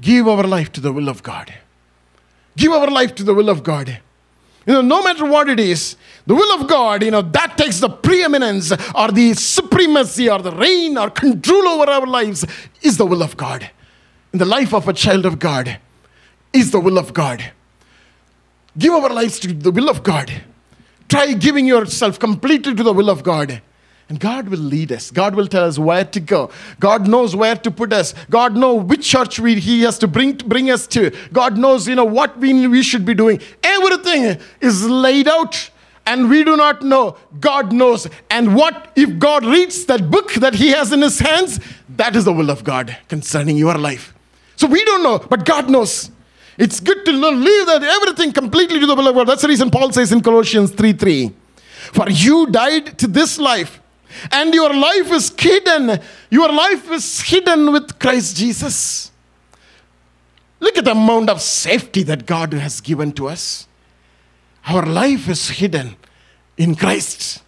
give 0.00 0.28
our 0.28 0.44
life 0.44 0.70
to 0.74 0.80
the 0.80 0.92
will 0.92 1.08
of 1.08 1.24
God. 1.24 1.52
Give 2.56 2.70
our 2.70 2.88
life 2.88 3.12
to 3.16 3.24
the 3.24 3.34
will 3.34 3.48
of 3.48 3.64
God. 3.64 3.88
You 4.66 4.74
know, 4.74 4.82
no 4.82 5.02
matter 5.02 5.26
what 5.26 5.48
it 5.48 5.58
is, 5.58 5.96
the 6.24 6.36
will 6.36 6.60
of 6.60 6.68
God, 6.68 7.02
you 7.02 7.10
know, 7.10 7.22
that 7.22 7.58
takes 7.58 7.80
the 7.80 7.88
preeminence 7.88 8.70
or 8.94 9.10
the 9.10 9.34
supremacy 9.34 10.30
or 10.30 10.38
the 10.38 10.52
reign 10.52 10.96
or 10.96 11.10
control 11.10 11.66
over 11.66 11.90
our 11.90 12.06
lives 12.06 12.46
is 12.82 12.98
the 12.98 13.06
will 13.06 13.24
of 13.24 13.36
God. 13.36 13.68
In 14.32 14.38
the 14.38 14.44
life 14.44 14.72
of 14.72 14.86
a 14.86 14.92
child 14.92 15.26
of 15.26 15.40
God 15.40 15.80
is 16.52 16.70
the 16.70 16.78
will 16.78 16.98
of 16.98 17.12
God. 17.12 17.50
Give 18.78 18.92
our 18.92 19.10
lives 19.10 19.38
to 19.40 19.52
the 19.52 19.70
will 19.70 19.90
of 19.90 20.02
God. 20.02 20.32
Try 21.08 21.34
giving 21.34 21.66
yourself 21.66 22.18
completely 22.18 22.74
to 22.74 22.82
the 22.82 22.92
will 22.92 23.10
of 23.10 23.22
God. 23.22 23.60
And 24.08 24.20
God 24.20 24.48
will 24.48 24.58
lead 24.58 24.92
us. 24.92 25.10
God 25.10 25.34
will 25.34 25.46
tell 25.46 25.64
us 25.64 25.78
where 25.78 26.04
to 26.04 26.20
go. 26.20 26.50
God 26.80 27.08
knows 27.08 27.34
where 27.34 27.56
to 27.56 27.70
put 27.70 27.92
us. 27.92 28.14
God 28.28 28.56
knows 28.56 28.84
which 28.84 29.08
church 29.08 29.38
we, 29.38 29.54
He 29.58 29.82
has 29.82 29.98
to 29.98 30.08
bring, 30.08 30.32
bring 30.36 30.70
us 30.70 30.86
to. 30.88 31.10
God 31.32 31.56
knows, 31.56 31.88
you 31.88 31.94
know, 31.94 32.04
what 32.04 32.36
we, 32.38 32.66
we 32.66 32.82
should 32.82 33.06
be 33.06 33.14
doing. 33.14 33.40
Everything 33.62 34.38
is 34.60 34.86
laid 34.86 35.28
out 35.28 35.70
and 36.04 36.28
we 36.28 36.44
do 36.44 36.56
not 36.56 36.82
know. 36.82 37.16
God 37.40 37.72
knows. 37.72 38.06
And 38.30 38.54
what 38.54 38.92
if 38.96 39.18
God 39.18 39.44
reads 39.44 39.86
that 39.86 40.10
book 40.10 40.32
that 40.34 40.54
He 40.54 40.68
has 40.70 40.92
in 40.92 41.00
His 41.00 41.18
hands? 41.18 41.60
That 41.96 42.16
is 42.16 42.24
the 42.24 42.32
will 42.32 42.50
of 42.50 42.64
God 42.64 42.96
concerning 43.08 43.56
your 43.56 43.78
life. 43.78 44.14
So 44.56 44.66
we 44.66 44.84
don't 44.84 45.02
know, 45.02 45.18
but 45.18 45.44
God 45.44 45.70
knows. 45.70 46.10
It's 46.58 46.80
good 46.80 47.04
to 47.04 47.12
leave 47.12 47.66
that 47.66 47.82
everything 47.82 48.32
completely 48.32 48.80
to 48.80 48.86
the 48.86 48.94
will 48.94 49.08
of 49.08 49.14
God. 49.14 49.28
That's 49.28 49.42
the 49.42 49.48
reason 49.48 49.70
Paul 49.70 49.92
says 49.92 50.12
in 50.12 50.20
Colossians 50.20 50.70
3 50.70 50.92
3. 50.92 51.32
For 51.92 52.08
you 52.08 52.46
died 52.46 52.98
to 52.98 53.06
this 53.06 53.38
life 53.38 53.80
and 54.30 54.52
your 54.54 54.72
life 54.72 55.10
is 55.10 55.32
hidden. 55.36 56.00
Your 56.30 56.52
life 56.52 56.90
is 56.90 57.20
hidden 57.22 57.72
with 57.72 57.98
Christ 57.98 58.36
Jesus. 58.36 59.10
Look 60.60 60.78
at 60.78 60.84
the 60.84 60.92
amount 60.92 61.28
of 61.28 61.40
safety 61.40 62.02
that 62.04 62.26
God 62.26 62.52
has 62.52 62.80
given 62.80 63.12
to 63.12 63.28
us. 63.28 63.66
Our 64.66 64.86
life 64.86 65.28
is 65.28 65.48
hidden 65.48 65.96
in 66.56 66.76
Christ. 66.76 67.42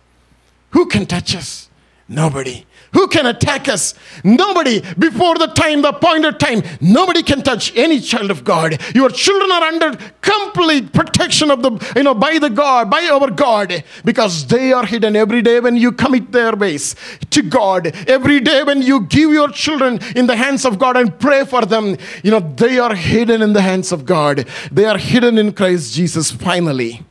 Who 0.71 0.87
can 0.87 1.07
touch 1.07 1.37
us? 1.37 1.69
Nobody. 2.09 2.67
Who 2.95 3.09
can 3.09 3.27
attack 3.27 3.69
us? 3.69 3.95
Nobody. 4.23 4.81
Before 4.99 5.35
the 5.37 5.49
time, 5.49 5.83
the 5.83 5.89
appointed 5.89 6.41
time, 6.41 6.63
nobody 6.81 7.23
can 7.23 7.43
touch 7.43 7.77
any 7.77 8.01
child 8.01 8.31
of 8.31 8.45
God. 8.45 8.81
Your 8.95 9.11
children 9.11 9.51
are 9.51 9.65
under 9.65 9.99
complete 10.21 10.93
protection 10.93 11.51
of 11.51 11.63
the, 11.63 11.93
you 11.97 12.05
know, 12.05 12.15
by 12.15 12.39
the 12.39 12.51
God, 12.51 12.89
by 12.89 13.03
our 13.07 13.31
God, 13.31 13.85
because 14.05 14.47
they 14.47 14.73
are 14.73 14.87
hidden 14.87 15.17
every 15.17 15.43
day 15.43 15.59
when 15.61 15.77
you 15.77 15.93
commit 15.93 16.31
their 16.33 16.55
ways 16.55 16.95
to 17.31 17.43
God. 17.43 17.89
Every 18.09 18.41
day 18.41 18.63
when 18.63 18.81
you 18.81 19.03
give 19.03 19.31
your 19.31 19.49
children 19.49 19.99
in 20.15 20.27
the 20.27 20.37
hands 20.37 20.65
of 20.65 20.79
God 20.79 20.97
and 20.97 21.19
pray 21.19 21.45
for 21.45 21.67
them, 21.67 21.97
you 22.23 22.31
know, 22.31 22.41
they 22.41 22.79
are 22.79 22.95
hidden 22.95 23.43
in 23.43 23.53
the 23.53 23.63
hands 23.63 23.91
of 23.91 24.07
God. 24.07 24.49
They 24.71 24.85
are 24.85 24.99
hidden 24.99 25.37
in 25.37 25.53
Christ 25.53 25.95
Jesus 25.95 26.31
finally. 26.31 27.05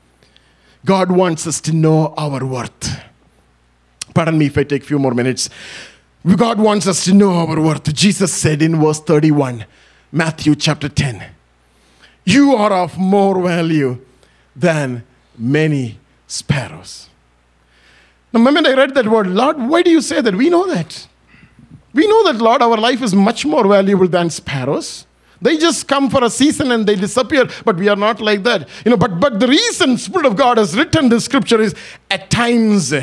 God 0.86 1.12
wants 1.12 1.46
us 1.46 1.62
to 1.62 1.74
know 1.74 2.14
our 2.18 2.46
worth. 2.46 3.13
Pardon 4.14 4.38
me 4.38 4.48
if 4.48 4.58
I 4.58 4.64
take 4.64 4.84
a 4.84 4.86
few 4.86 5.00
more 5.00 5.14
minutes. 5.14 5.50
God 6.38 6.60
wants 6.60 6.88
us 6.88 7.04
to 7.06 7.14
know 7.14 7.32
our 7.32 7.60
worth. 7.60 7.94
Jesus 7.94 8.34
said 8.34 8.62
in 8.62 8.80
verse 8.80 9.00
31, 9.02 9.66
Matthew 10.12 10.56
chapter 10.56 10.88
10, 10.88 11.26
You 12.24 12.56
are 12.56 12.72
of 12.72 12.98
more 12.98 13.42
value 13.42 14.00
than 14.56 15.04
many 15.38 16.00
sparrows. 16.28 17.10
The 18.32 18.40
moment 18.40 18.68
I 18.68 18.74
read 18.74 18.96
that 18.96 19.08
word, 19.08 19.28
Lord, 19.28 19.58
why 19.58 19.84
do 19.84 19.92
you 19.92 20.02
say 20.02 20.22
that? 20.22 20.36
We 20.36 20.50
know 20.50 20.68
that. 20.68 21.08
We 21.94 22.08
know 22.08 22.32
that, 22.32 22.42
Lord, 22.42 22.62
our 22.62 22.78
life 22.78 23.02
is 23.02 23.14
much 23.14 23.46
more 23.46 23.68
valuable 23.68 24.08
than 24.08 24.30
sparrows. 24.30 25.06
They 25.42 25.58
just 25.58 25.88
come 25.88 26.10
for 26.10 26.24
a 26.24 26.30
season 26.30 26.72
and 26.72 26.88
they 26.88 26.96
disappear, 26.96 27.48
but 27.66 27.76
we 27.76 27.90
are 27.90 27.98
not 27.98 28.22
like 28.22 28.44
that. 28.44 28.68
You 28.86 28.92
know, 28.92 28.98
but 28.98 29.20
but 29.20 29.42
the 29.42 29.48
reason 29.48 29.98
Spirit 29.98 30.26
of 30.26 30.38
God 30.38 30.58
has 30.58 30.76
written 30.76 31.10
this 31.10 31.26
scripture 31.26 31.60
is 31.60 31.76
at 32.10 32.30
times 32.30 32.94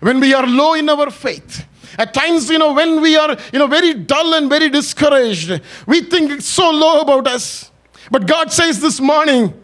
when 0.00 0.20
we 0.20 0.34
are 0.34 0.46
low 0.46 0.74
in 0.74 0.88
our 0.88 1.10
faith, 1.10 1.66
at 1.98 2.12
times, 2.12 2.50
you 2.50 2.58
know, 2.58 2.74
when 2.74 3.00
we 3.00 3.16
are, 3.16 3.36
you 3.52 3.58
know, 3.58 3.66
very 3.66 3.94
dull 3.94 4.34
and 4.34 4.50
very 4.50 4.68
discouraged, 4.68 5.60
we 5.86 6.02
think 6.02 6.30
it's 6.30 6.46
so 6.46 6.70
low 6.70 7.00
about 7.00 7.26
us. 7.26 7.70
But 8.10 8.26
God 8.26 8.52
says 8.52 8.80
this 8.80 9.00
morning, 9.00 9.54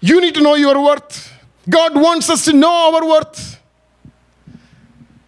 you 0.00 0.20
need 0.20 0.34
to 0.34 0.40
know 0.40 0.54
your 0.54 0.82
worth. 0.82 1.32
God 1.68 1.94
wants 1.94 2.30
us 2.30 2.44
to 2.44 2.52
know 2.52 2.70
our 2.70 3.06
worth. 3.06 3.60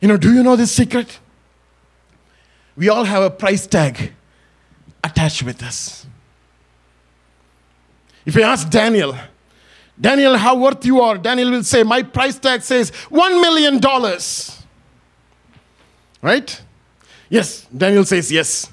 You 0.00 0.08
know, 0.08 0.16
do 0.16 0.32
you 0.32 0.42
know 0.42 0.56
this 0.56 0.72
secret? 0.72 1.18
We 2.76 2.88
all 2.88 3.04
have 3.04 3.22
a 3.22 3.30
price 3.30 3.66
tag 3.66 4.12
attached 5.02 5.42
with 5.42 5.62
us. 5.62 6.06
If 8.26 8.34
you 8.34 8.42
ask 8.42 8.68
Daniel, 8.68 9.16
Daniel, 10.00 10.36
how 10.36 10.56
worth 10.56 10.84
you 10.84 11.00
are, 11.00 11.16
Daniel 11.16 11.50
will 11.50 11.62
say, 11.62 11.82
My 11.82 12.02
price 12.02 12.38
tag 12.38 12.62
says 12.62 12.90
$1 12.90 13.40
million. 13.40 13.80
Right? 16.20 16.62
Yes, 17.28 17.66
Daniel 17.76 18.04
says 18.04 18.30
yes. 18.30 18.70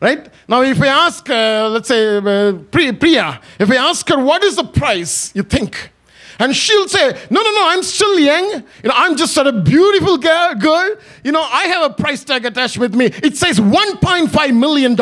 Right? 0.00 0.28
Now, 0.46 0.62
if 0.62 0.78
we 0.78 0.86
ask, 0.86 1.28
uh, 1.28 1.68
let's 1.70 1.88
say, 1.88 2.18
uh, 2.18 2.52
Priya, 2.70 3.40
if 3.58 3.68
we 3.68 3.76
ask 3.76 4.08
her, 4.08 4.22
what 4.22 4.44
is 4.44 4.56
the 4.56 4.64
price 4.64 5.34
you 5.34 5.42
think? 5.42 5.90
And 6.38 6.54
she'll 6.54 6.88
say, 6.88 7.18
no, 7.30 7.42
no, 7.42 7.50
no, 7.50 7.68
I'm 7.68 7.82
still 7.82 8.16
young. 8.18 8.44
You 8.82 8.88
know, 8.88 8.94
I'm 8.94 9.16
just 9.16 9.36
a 9.36 9.50
beautiful 9.50 10.18
girl, 10.18 10.54
girl. 10.54 10.96
You 11.24 11.32
know, 11.32 11.42
I 11.42 11.64
have 11.64 11.90
a 11.90 11.94
price 11.94 12.22
tag 12.22 12.44
attached 12.44 12.78
with 12.78 12.94
me. 12.94 13.06
It 13.06 13.36
says 13.36 13.58
$1.5 13.58 14.56
million. 14.56 14.96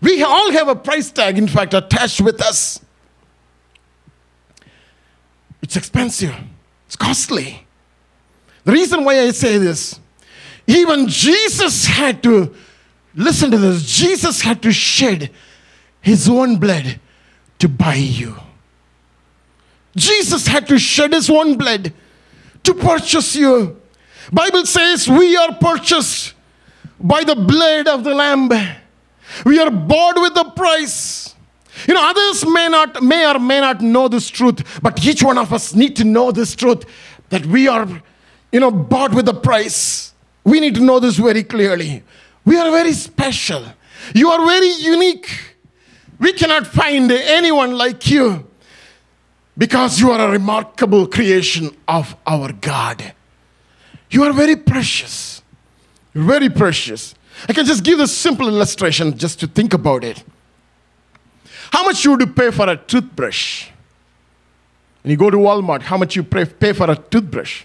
We 0.00 0.22
all 0.24 0.50
have 0.50 0.66
a 0.66 0.74
price 0.74 1.12
tag, 1.12 1.38
in 1.38 1.46
fact, 1.46 1.74
attached 1.74 2.20
with 2.20 2.42
us. 2.42 2.80
It's 5.68 5.76
expensive, 5.76 6.34
it's 6.86 6.96
costly. 6.96 7.66
The 8.64 8.72
reason 8.72 9.04
why 9.04 9.20
I 9.20 9.32
say 9.32 9.58
this, 9.58 10.00
even 10.66 11.08
Jesus 11.08 11.84
had 11.84 12.22
to, 12.22 12.54
listen 13.14 13.50
to 13.50 13.58
this, 13.58 13.82
Jesus 13.82 14.40
had 14.40 14.62
to 14.62 14.72
shed 14.72 15.30
his 16.00 16.26
own 16.26 16.56
blood 16.56 16.98
to 17.58 17.68
buy 17.68 17.96
you. 17.96 18.34
Jesus 19.94 20.46
had 20.46 20.66
to 20.68 20.78
shed 20.78 21.12
his 21.12 21.28
own 21.28 21.58
blood 21.58 21.92
to 22.64 22.72
purchase 22.72 23.36
you. 23.36 23.78
Bible 24.32 24.64
says 24.64 25.06
we 25.06 25.36
are 25.36 25.54
purchased 25.54 26.32
by 26.98 27.24
the 27.24 27.36
blood 27.36 27.88
of 27.88 28.04
the 28.04 28.14
lamb. 28.14 28.48
We 29.44 29.58
are 29.58 29.70
bought 29.70 30.18
with 30.18 30.34
a 30.34 30.50
price. 30.50 31.34
You 31.88 31.94
know, 31.94 32.06
others 32.06 32.44
may 32.44 32.68
not, 32.68 33.02
may 33.02 33.26
or 33.26 33.38
may 33.38 33.60
not 33.60 33.80
know 33.80 34.08
this 34.08 34.28
truth, 34.28 34.78
but 34.82 35.02
each 35.02 35.22
one 35.22 35.38
of 35.38 35.54
us 35.54 35.74
need 35.74 35.96
to 35.96 36.04
know 36.04 36.30
this 36.30 36.54
truth 36.54 36.84
that 37.30 37.46
we 37.46 37.66
are, 37.66 37.88
you 38.52 38.60
know, 38.60 38.70
bought 38.70 39.14
with 39.14 39.26
a 39.26 39.32
price. 39.32 40.12
We 40.44 40.60
need 40.60 40.74
to 40.74 40.82
know 40.82 41.00
this 41.00 41.16
very 41.16 41.42
clearly. 41.42 42.02
We 42.44 42.58
are 42.58 42.70
very 42.70 42.92
special. 42.92 43.64
You 44.14 44.28
are 44.28 44.46
very 44.46 44.68
unique. 44.68 45.30
We 46.18 46.34
cannot 46.34 46.66
find 46.66 47.10
anyone 47.10 47.72
like 47.72 48.10
you 48.10 48.46
because 49.56 49.98
you 49.98 50.10
are 50.10 50.28
a 50.28 50.30
remarkable 50.30 51.06
creation 51.06 51.74
of 51.88 52.14
our 52.26 52.52
God. 52.52 53.14
You 54.10 54.24
are 54.24 54.34
very 54.34 54.56
precious. 54.56 55.42
Very 56.14 56.50
precious. 56.50 57.14
I 57.48 57.54
can 57.54 57.64
just 57.64 57.82
give 57.82 57.96
this 57.96 58.14
simple 58.14 58.46
illustration 58.46 59.16
just 59.16 59.40
to 59.40 59.46
think 59.46 59.72
about 59.72 60.04
it. 60.04 60.22
How 61.72 61.84
much 61.84 62.06
would 62.06 62.20
you 62.20 62.26
pay 62.26 62.50
for 62.50 62.68
a 62.68 62.76
toothbrush? 62.76 63.68
When 65.02 65.10
you 65.10 65.16
go 65.16 65.30
to 65.30 65.36
Walmart, 65.36 65.82
how 65.82 65.96
much 65.96 66.16
you 66.16 66.22
pay 66.22 66.72
for 66.72 66.90
a 66.90 66.96
toothbrush? 66.96 67.64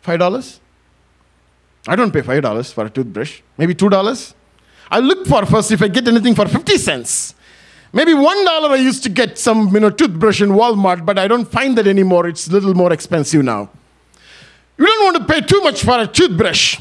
Five 0.00 0.18
dollars? 0.18 0.60
I 1.88 1.96
don't 1.96 2.12
pay 2.12 2.22
five 2.22 2.42
dollars 2.42 2.72
for 2.72 2.84
a 2.84 2.90
toothbrush. 2.90 3.40
Maybe 3.56 3.74
two 3.74 3.88
dollars. 3.88 4.34
I 4.90 5.00
look 5.00 5.26
for 5.26 5.44
first 5.46 5.72
if 5.72 5.82
I 5.82 5.88
get 5.88 6.06
anything 6.08 6.34
for 6.34 6.46
fifty 6.46 6.78
cents. 6.78 7.34
Maybe 7.92 8.14
one 8.14 8.44
dollar 8.44 8.70
I 8.70 8.76
used 8.76 9.02
to 9.04 9.08
get 9.08 9.38
some 9.38 9.72
you 9.72 9.80
know 9.80 9.90
toothbrush 9.90 10.40
in 10.42 10.50
Walmart, 10.50 11.06
but 11.06 11.18
I 11.18 11.28
don't 11.28 11.46
find 11.46 11.78
that 11.78 11.86
anymore. 11.86 12.26
It's 12.26 12.46
a 12.48 12.52
little 12.52 12.74
more 12.74 12.92
expensive 12.92 13.42
now. 13.42 13.70
You 14.78 14.86
don't 14.86 15.04
want 15.04 15.16
to 15.26 15.32
pay 15.32 15.40
too 15.40 15.60
much 15.62 15.82
for 15.82 15.98
a 15.98 16.06
toothbrush. 16.06 16.78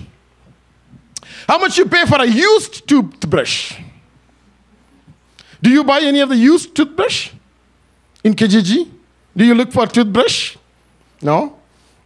How 1.48 1.60
much 1.60 1.78
you 1.78 1.86
pay 1.86 2.06
for 2.06 2.20
a 2.20 2.26
used 2.26 2.88
toothbrush? 2.88 3.80
Do 5.66 5.72
you 5.72 5.84
buy 5.84 6.02
any 6.02 6.20
of 6.20 6.30
the 6.30 6.36
used 6.36 6.76
toothbrush 6.76 7.32
in 8.24 8.36
Kijiji? 8.36 8.88
Do 9.36 9.44
you 9.44 9.56
look 9.56 9.72
for 9.72 9.88
toothbrush? 9.88 10.58
No. 11.24 11.58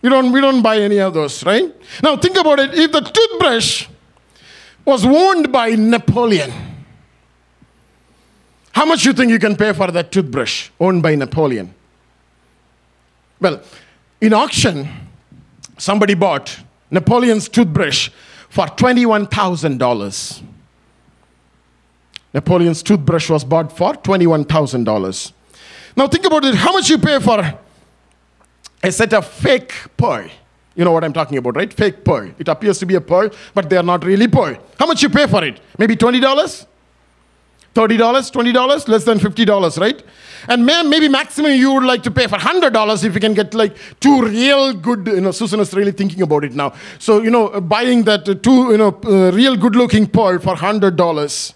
You 0.01 0.09
don't, 0.09 0.31
we 0.31 0.39
don't 0.39 0.61
buy 0.61 0.77
any 0.77 0.97
of 0.99 1.13
those, 1.13 1.43
right? 1.43 1.69
Now 2.01 2.15
think 2.15 2.37
about 2.37 2.59
it. 2.59 2.73
If 2.73 2.93
the 2.93 3.01
toothbrush 3.01 3.89
was 4.85 5.05
owned 5.05 5.51
by 5.51 5.71
Napoleon, 5.71 6.53
how 8.71 8.85
much 8.85 9.03
you 9.03 9.11
think 9.11 9.29
you 9.29 9.39
can 9.39 9.57
pay 9.57 9.73
for 9.73 9.91
that 9.91 10.09
toothbrush 10.09 10.69
owned 10.79 11.03
by 11.03 11.15
Napoleon? 11.15 11.73
Well, 13.41 13.61
in 14.21 14.31
auction, 14.31 14.87
somebody 15.77 16.13
bought 16.13 16.57
Napoleon's 16.89 17.49
toothbrush 17.49 18.09
for 18.47 18.67
$21,000. 18.67 20.43
Napoleon's 22.33 22.83
toothbrush 22.83 23.29
was 23.29 23.43
bought 23.43 23.75
for 23.75 23.93
$21,000. 23.93 25.31
Now 25.95 26.07
think 26.07 26.25
about 26.25 26.45
it. 26.45 26.55
How 26.55 26.71
much 26.73 26.89
you 26.89 26.97
pay 26.97 27.19
for 27.19 27.59
a 28.83 28.91
set 28.91 29.13
of 29.13 29.27
fake 29.27 29.73
pearl? 29.97 30.29
You 30.75 30.85
know 30.85 30.91
what 30.91 31.03
I'm 31.03 31.13
talking 31.13 31.37
about, 31.37 31.55
right? 31.55 31.73
Fake 31.73 32.05
pearl. 32.05 32.31
It 32.37 32.47
appears 32.47 32.79
to 32.79 32.85
be 32.85 32.95
a 32.95 33.01
pearl, 33.01 33.29
but 33.53 33.69
they 33.69 33.77
are 33.77 33.83
not 33.83 34.05
really 34.05 34.27
pearl. 34.27 34.55
How 34.77 34.85
much 34.85 35.01
you 35.01 35.09
pay 35.09 35.27
for 35.27 35.43
it? 35.43 35.59
Maybe 35.77 35.95
$20? 35.95 36.65
$30, 37.75 37.97
$20, 37.97 38.87
less 38.87 39.03
than 39.03 39.19
$50, 39.19 39.79
right? 39.79 40.03
And 40.47 40.65
maybe 40.65 41.07
maximum 41.07 41.51
you 41.53 41.73
would 41.73 41.83
like 41.83 42.01
to 42.03 42.11
pay 42.11 42.27
for 42.27 42.37
$100 42.37 43.03
if 43.03 43.13
you 43.13 43.19
can 43.19 43.33
get 43.33 43.53
like 43.53 43.75
two 43.99 44.23
real 44.23 44.73
good, 44.73 45.05
you 45.07 45.21
know, 45.21 45.31
Susan 45.31 45.59
is 45.59 45.73
really 45.73 45.91
thinking 45.91 46.21
about 46.21 46.43
it 46.43 46.53
now. 46.53 46.73
So, 46.97 47.21
you 47.21 47.29
know, 47.29 47.61
buying 47.61 48.03
that 48.03 48.41
two, 48.41 48.71
you 48.71 48.77
know, 48.77 48.99
uh, 49.05 49.31
real 49.31 49.55
good 49.55 49.75
looking 49.75 50.07
pearl 50.07 50.39
for 50.39 50.55
$100. 50.55 51.53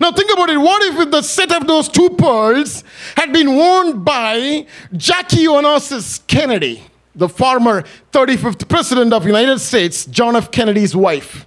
Now 0.00 0.12
think 0.12 0.32
about 0.32 0.50
it. 0.50 0.58
What 0.58 0.82
if 0.82 1.10
the 1.10 1.22
set 1.22 1.52
of 1.52 1.66
those 1.66 1.88
two 1.88 2.10
pearls 2.10 2.84
had 3.16 3.32
been 3.32 3.54
worn 3.54 4.02
by 4.02 4.66
Jackie 4.96 5.46
Onassis 5.46 6.26
Kennedy, 6.26 6.82
the 7.14 7.28
former 7.28 7.84
35th 8.12 8.68
president 8.68 9.12
of 9.12 9.22
the 9.22 9.28
United 9.28 9.58
States, 9.58 10.06
John 10.06 10.36
F. 10.36 10.50
Kennedy's 10.50 10.94
wife? 10.96 11.46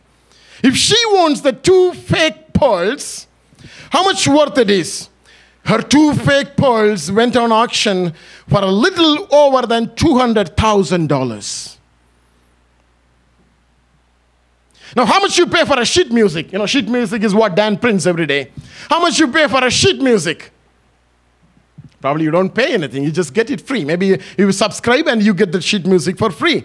If 0.63 0.75
she 0.75 0.97
owns 1.17 1.41
the 1.41 1.53
two 1.53 1.93
fake 1.93 2.53
pearls, 2.53 3.27
how 3.91 4.03
much 4.03 4.27
worth 4.27 4.57
it 4.57 4.69
is? 4.69 5.09
Her 5.65 5.81
two 5.81 6.13
fake 6.13 6.55
pearls 6.57 7.11
went 7.11 7.35
on 7.35 7.51
auction 7.51 8.13
for 8.47 8.61
a 8.61 8.71
little 8.71 9.27
over 9.33 9.67
than 9.67 9.87
$200,000. 9.87 11.78
Now, 14.95 15.05
how 15.05 15.19
much 15.19 15.37
you 15.37 15.45
pay 15.45 15.65
for 15.65 15.79
a 15.79 15.85
sheet 15.85 16.11
music? 16.11 16.51
You 16.51 16.59
know, 16.59 16.65
sheet 16.65 16.87
music 16.89 17.23
is 17.23 17.33
what 17.33 17.55
Dan 17.55 17.77
prints 17.77 18.05
every 18.05 18.25
day. 18.25 18.51
How 18.89 18.99
much 18.99 19.19
you 19.19 19.27
pay 19.27 19.47
for 19.47 19.63
a 19.63 19.69
sheet 19.69 20.01
music? 20.01 20.51
Probably 22.01 22.23
you 22.23 22.31
don't 22.31 22.53
pay 22.53 22.73
anything, 22.73 23.03
you 23.03 23.11
just 23.11 23.33
get 23.33 23.49
it 23.49 23.61
free. 23.61 23.83
Maybe 23.83 24.19
you 24.37 24.51
subscribe 24.51 25.07
and 25.07 25.21
you 25.21 25.33
get 25.33 25.51
the 25.51 25.61
sheet 25.61 25.85
music 25.85 26.17
for 26.17 26.31
free. 26.31 26.63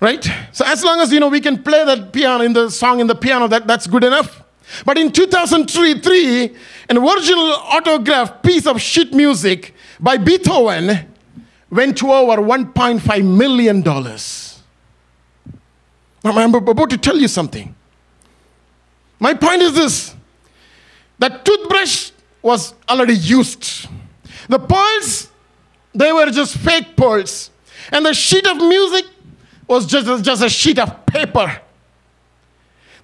Right? 0.00 0.26
So 0.52 0.64
as 0.64 0.82
long 0.82 1.00
as 1.00 1.12
you 1.12 1.20
know 1.20 1.28
we 1.28 1.40
can 1.40 1.62
play 1.62 1.84
that 1.84 2.12
piano 2.12 2.44
in 2.44 2.52
the 2.52 2.70
song 2.70 3.00
in 3.00 3.06
the 3.06 3.14
piano, 3.14 3.48
that, 3.48 3.66
that's 3.66 3.86
good 3.86 4.04
enough. 4.04 4.42
But 4.84 4.98
in 4.98 5.12
2003, 5.12 6.56
an 6.88 6.98
original 6.98 7.52
autograph 7.52 8.42
piece 8.42 8.66
of 8.66 8.80
sheet 8.80 9.12
music 9.12 9.74
by 9.98 10.16
Beethoven 10.16 11.06
went 11.70 11.98
to 11.98 12.12
over 12.12 12.40
$1.5 12.40 13.36
million. 13.36 13.82
I'm 16.24 16.54
about 16.54 16.90
to 16.90 16.98
tell 16.98 17.16
you 17.16 17.28
something. 17.28 17.74
My 19.20 19.34
point 19.34 19.62
is 19.62 19.74
this 19.74 20.14
that 21.18 21.44
toothbrush 21.44 22.12
was 22.42 22.74
already 22.88 23.14
used. 23.14 23.88
The 24.48 24.58
pearls, 24.58 25.30
they 25.94 26.12
were 26.12 26.30
just 26.30 26.56
fake 26.56 26.96
pearls. 26.96 27.50
And 27.90 28.06
the 28.06 28.14
sheet 28.14 28.46
of 28.46 28.56
music 28.56 29.04
was 29.66 29.86
just, 29.86 30.24
just 30.24 30.42
a 30.42 30.48
sheet 30.48 30.78
of 30.78 31.06
paper. 31.06 31.60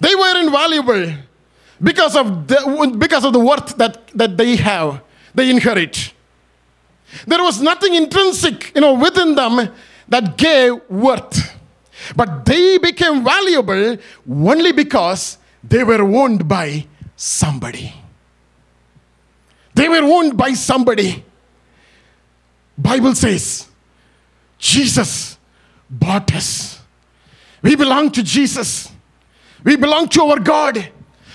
They 0.01 0.15
were 0.15 0.41
invaluable 0.41 1.15
because 1.83 2.17
of 2.17 2.47
the, 2.47 2.97
because 2.99 3.25
of 3.25 3.33
the 3.33 3.41
worth 3.41 3.77
that, 3.77 4.09
that 4.15 4.37
they 4.37 4.57
have, 4.57 5.03
they 5.35 5.51
inherit. 5.51 6.13
There 7.27 7.43
was 7.43 7.61
nothing 7.61 7.95
intrinsic, 7.95 8.73
you 8.75 8.81
know, 8.81 8.95
within 8.95 9.35
them 9.35 9.69
that 10.09 10.37
gave 10.37 10.75
worth. 10.89 11.44
But 12.17 12.45
they 12.45 12.79
became 12.79 13.25
valuable 13.25 13.97
only 14.29 14.73
because 14.73 15.39
they 15.63 15.85
were 15.85 16.03
owned 16.03 16.49
by 16.49 16.87
somebody. 17.17 17.93
They 19.75 19.89
were 19.89 20.03
owned 20.03 20.37
by 20.37 20.53
somebody. 20.53 21.25
Bible 22.77 23.15
says 23.15 23.69
Jesus 24.59 25.39
bought 25.89 26.35
us. 26.35 26.81
We 27.63 27.77
belong 27.77 28.11
to 28.13 28.23
Jesus. 28.23 28.91
We 29.63 29.77
belong 29.77 30.09
to 30.11 30.23
our 30.25 30.41
God 30.41 30.91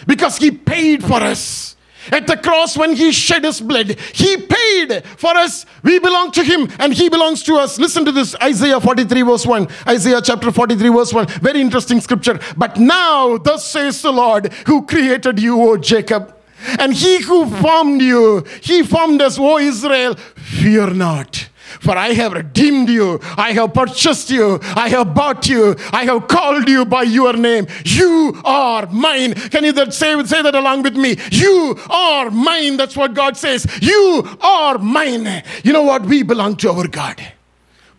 because 0.06 0.38
he 0.38 0.52
paid 0.52 1.04
for 1.04 1.22
us. 1.22 1.69
At 2.12 2.28
the 2.28 2.38
cross, 2.38 2.78
when 2.78 2.94
he 2.94 3.12
shed 3.12 3.44
his 3.44 3.62
blood, 3.62 3.98
he 4.14 4.38
paid 4.38 5.06
for 5.06 5.36
us. 5.36 5.66
We 5.84 6.00
belong 6.00 6.32
to 6.32 6.44
him 6.44 6.70
and 6.80 6.94
he 6.94 7.10
belongs 7.10 7.44
to 7.44 7.56
us. 7.56 7.78
Listen 7.78 8.06
to 8.06 8.12
this 8.12 8.36
Isaiah 8.42 8.80
43, 8.80 9.22
verse 9.24 9.46
1. 9.46 9.68
Isaiah 9.88 10.22
chapter 10.22 10.52
43, 10.52 10.90
verse 10.90 11.14
1. 11.14 11.28
Very 11.42 11.62
interesting 11.62 12.00
scripture. 12.02 12.40
But 12.58 12.78
now, 12.78 13.38
thus 13.38 13.66
says 13.66 14.02
the 14.02 14.12
Lord, 14.12 14.54
who 14.66 14.86
created 14.86 15.40
you, 15.40 15.62
O 15.62 15.78
Jacob. 15.78 16.36
And 16.80 16.94
he 16.94 17.22
who 17.22 17.50
formed 17.50 18.02
you, 18.02 18.44
he 18.62 18.84
formed 18.84 19.22
us, 19.22 19.38
O 19.40 19.58
Israel. 19.58 20.16
Fear 20.36 20.92
not. 20.92 21.49
For 21.80 21.96
I 21.96 22.14
have 22.14 22.34
redeemed 22.34 22.90
you, 22.90 23.20
I 23.38 23.52
have 23.54 23.74
purchased 23.74 24.30
you, 24.30 24.60
I 24.76 24.90
have 24.90 25.14
bought 25.14 25.48
you, 25.48 25.76
I 25.94 26.06
have 26.06 26.28
called 26.28 26.68
you 26.68 26.84
by 26.86 27.04
your 27.04 27.34
name. 27.34 27.68
You 27.86 28.40
are 28.44 28.88
mine. 28.88 29.34
Can 29.34 29.64
you 29.64 29.72
that 29.74 29.94
say, 29.94 30.22
say 30.24 30.42
that 30.42 30.56
along 30.56 30.84
with 30.84 30.96
me? 30.96 31.18
You 31.32 31.78
are 31.90 32.32
mine. 32.32 32.78
That's 32.78 32.98
what 32.98 33.14
God 33.14 33.38
says. 33.38 33.68
You 33.82 34.28
are 34.42 34.78
mine. 34.80 35.44
You 35.64 35.74
know 35.74 35.84
what? 35.84 36.06
We 36.06 36.24
belong 36.24 36.56
to 36.58 36.72
our 36.72 36.88
God. 36.88 37.22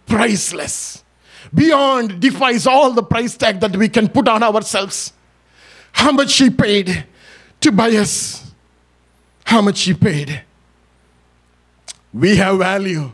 Priceless. 0.06 1.04
Beyond, 1.54 2.20
defies 2.20 2.66
all 2.66 2.92
the 2.92 3.02
price 3.02 3.36
tag 3.36 3.60
that 3.60 3.76
we 3.76 3.88
can 3.88 4.08
put 4.08 4.26
on 4.28 4.42
ourselves. 4.42 5.12
How 5.92 6.12
much 6.12 6.36
He 6.36 6.50
paid 6.50 7.06
to 7.60 7.72
buy 7.72 7.90
us. 7.90 8.50
How 9.44 9.60
much 9.62 9.82
He 9.82 9.94
paid. 9.94 10.42
We 12.12 12.36
have 12.36 12.58
value 12.58 13.12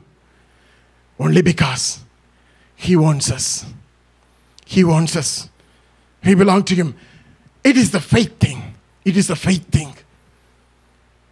only 1.18 1.42
because 1.42 2.00
He 2.74 2.96
wants 2.96 3.30
us. 3.30 3.64
He 4.64 4.84
wants 4.84 5.16
us. 5.16 5.48
We 6.24 6.34
belong 6.34 6.64
to 6.64 6.74
Him. 6.74 6.94
It 7.64 7.76
is 7.76 7.90
the 7.90 8.00
faith 8.00 8.38
thing. 8.38 8.74
It 9.04 9.16
is 9.16 9.28
the 9.28 9.36
faith 9.36 9.66
thing. 9.70 9.94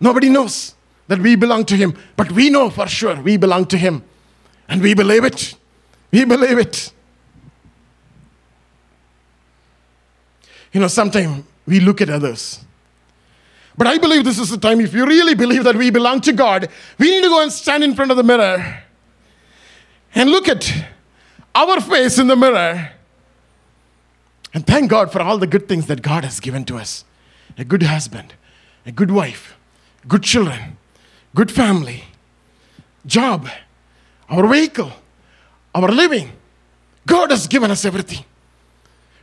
Nobody 0.01 0.29
knows 0.29 0.75
that 1.09 1.19
we 1.19 1.37
belong 1.37 1.65
to 1.67 1.77
Him, 1.77 1.97
but 2.17 2.33
we 2.33 2.51
know 2.51 2.71
for 2.71 2.87
sure 2.87 3.21
we 3.21 3.37
belong 3.37 3.67
to 3.67 3.79
Him. 3.79 4.03
And 4.69 4.81
we 4.81 4.95
believe 4.95 5.25
it. 5.25 5.55
We 6.11 6.25
believe 6.25 6.59
it. 6.59 6.93
You 10.73 10.81
know, 10.81 10.89
sometimes 10.89 11.45
we 11.67 11.81
look 11.81 12.01
at 12.01 12.11
others. 12.11 12.61
But 13.77 13.87
I 13.87 13.99
believe 13.99 14.25
this 14.25 14.39
is 14.39 14.51
the 14.51 14.57
time, 14.57 14.81
if 14.81 14.95
you 14.95 15.05
really 15.05 15.35
believe 15.35 15.65
that 15.65 15.77
we 15.77 15.91
belong 15.91 16.21
to 16.23 16.33
God, 16.33 16.69
we 16.99 17.11
need 17.11 17.23
to 17.23 17.29
go 17.29 17.43
and 17.43 17.53
stand 17.53 17.83
in 17.83 17.95
front 17.95 18.11
of 18.11 18.17
the 18.17 18.23
mirror 18.23 18.84
and 20.15 20.31
look 20.31 20.49
at 20.49 20.73
our 21.55 21.81
face 21.81 22.19
in 22.19 22.27
the 22.27 22.37
mirror 22.37 22.91
and 24.53 24.67
thank 24.67 24.89
God 24.89 25.11
for 25.11 25.21
all 25.21 25.39
the 25.39 25.47
good 25.47 25.69
things 25.69 25.87
that 25.87 26.01
God 26.01 26.25
has 26.25 26.41
given 26.41 26.65
to 26.67 26.77
us 26.77 27.05
a 27.59 27.65
good 27.65 27.83
husband, 27.83 28.35
a 28.87 28.93
good 28.93 29.11
wife, 29.11 29.57
good 30.09 30.23
children, 30.23 30.77
good 31.35 31.51
family, 31.51 32.05
job, 33.07 33.49
our 34.29 34.47
vehicle, 34.47 34.93
our 35.75 35.89
living. 35.89 36.33
God 37.07 37.31
has 37.31 37.47
given 37.47 37.71
us 37.71 37.85
everything. 37.85 38.25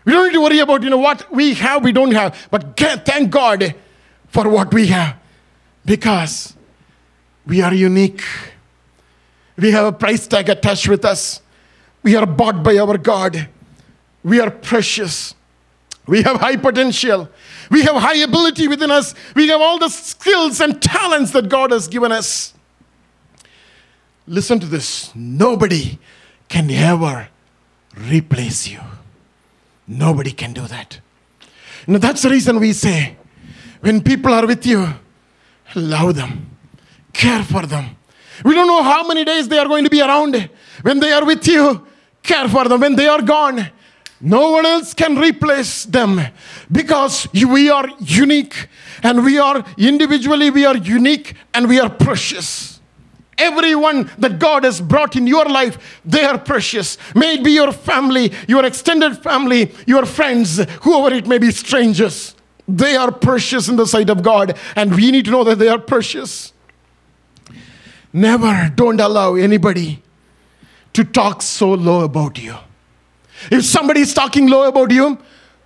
We 0.05 0.13
don't 0.13 0.27
need 0.27 0.33
to 0.33 0.41
worry 0.41 0.59
about, 0.59 0.83
you 0.83 0.89
know, 0.89 0.97
what 0.97 1.31
we 1.31 1.53
have, 1.55 1.83
we 1.83 1.91
don't 1.91 2.11
have. 2.11 2.47
But 2.49 2.77
thank 2.77 3.29
God 3.29 3.75
for 4.27 4.49
what 4.49 4.73
we 4.73 4.87
have. 4.87 5.17
Because 5.85 6.55
we 7.45 7.61
are 7.61 7.73
unique. 7.73 8.23
We 9.61 9.69
have 9.71 9.85
a 9.85 9.91
price 9.91 10.25
tag 10.25 10.49
attached 10.49 10.87
with 10.87 11.05
us. 11.05 11.39
We 12.01 12.15
are 12.15 12.25
bought 12.25 12.63
by 12.63 12.79
our 12.79 12.97
God. 12.97 13.47
We 14.23 14.39
are 14.39 14.49
precious. 14.49 15.35
We 16.07 16.23
have 16.23 16.37
high 16.37 16.55
potential. 16.55 17.29
We 17.69 17.83
have 17.83 17.95
high 17.95 18.17
ability 18.17 18.67
within 18.67 18.89
us. 18.89 19.13
We 19.35 19.49
have 19.49 19.61
all 19.61 19.77
the 19.77 19.89
skills 19.89 20.59
and 20.61 20.81
talents 20.81 21.29
that 21.33 21.47
God 21.47 21.71
has 21.71 21.87
given 21.87 22.11
us. 22.11 22.55
Listen 24.25 24.59
to 24.59 24.65
this 24.65 25.11
nobody 25.13 25.99
can 26.49 26.71
ever 26.71 27.27
replace 27.95 28.67
you. 28.67 28.79
Nobody 29.87 30.31
can 30.31 30.53
do 30.53 30.65
that. 30.67 30.99
Now, 31.85 31.99
that's 31.99 32.23
the 32.23 32.29
reason 32.29 32.59
we 32.59 32.73
say 32.73 33.15
when 33.81 34.01
people 34.01 34.33
are 34.33 34.47
with 34.47 34.65
you, 34.65 34.95
love 35.75 36.15
them, 36.15 36.49
care 37.13 37.43
for 37.43 37.67
them. 37.67 37.97
We 38.43 38.55
don't 38.55 38.67
know 38.67 38.83
how 38.83 39.07
many 39.07 39.23
days 39.23 39.47
they 39.47 39.59
are 39.59 39.67
going 39.67 39.83
to 39.83 39.89
be 39.89 40.01
around. 40.01 40.49
When 40.81 40.99
they 40.99 41.11
are 41.11 41.25
with 41.25 41.47
you, 41.47 41.85
care 42.23 42.47
for 42.47 42.67
them. 42.67 42.81
When 42.81 42.95
they 42.95 43.07
are 43.07 43.21
gone, 43.21 43.69
no 44.19 44.51
one 44.51 44.65
else 44.65 44.93
can 44.93 45.17
replace 45.17 45.85
them 45.85 46.21
because 46.71 47.27
we 47.33 47.69
are 47.69 47.87
unique 47.99 48.67
and 49.01 49.23
we 49.23 49.39
are 49.39 49.65
individually, 49.77 50.49
we 50.51 50.65
are 50.65 50.77
unique 50.77 51.35
and 51.53 51.67
we 51.67 51.79
are 51.79 51.89
precious. 51.89 52.79
Everyone 53.37 54.09
that 54.19 54.37
God 54.37 54.63
has 54.63 54.79
brought 54.79 55.15
in 55.15 55.25
your 55.25 55.45
life, 55.45 55.99
they 56.05 56.23
are 56.23 56.37
precious. 56.37 56.97
May 57.15 57.35
it 57.35 57.43
be 57.43 57.53
your 57.53 57.71
family, 57.71 58.31
your 58.47 58.63
extended 58.65 59.17
family, 59.17 59.71
your 59.87 60.05
friends, 60.05 60.63
whoever 60.81 61.15
it 61.15 61.25
may 61.25 61.39
be, 61.39 61.49
strangers. 61.49 62.35
They 62.67 62.95
are 62.95 63.11
precious 63.11 63.67
in 63.67 63.77
the 63.77 63.87
sight 63.87 64.11
of 64.11 64.21
God, 64.21 64.57
and 64.75 64.95
we 64.95 65.09
need 65.09 65.25
to 65.25 65.31
know 65.31 65.43
that 65.43 65.57
they 65.57 65.69
are 65.69 65.79
precious. 65.79 66.53
Never, 68.13 68.71
don't 68.75 68.99
allow 68.99 69.35
anybody 69.35 70.01
to 70.93 71.03
talk 71.03 71.41
so 71.41 71.73
low 71.73 72.03
about 72.03 72.41
you. 72.41 72.55
If 73.49 73.65
somebody 73.65 74.01
is 74.01 74.13
talking 74.13 74.47
low 74.47 74.67
about 74.67 74.91
you, 74.91 75.17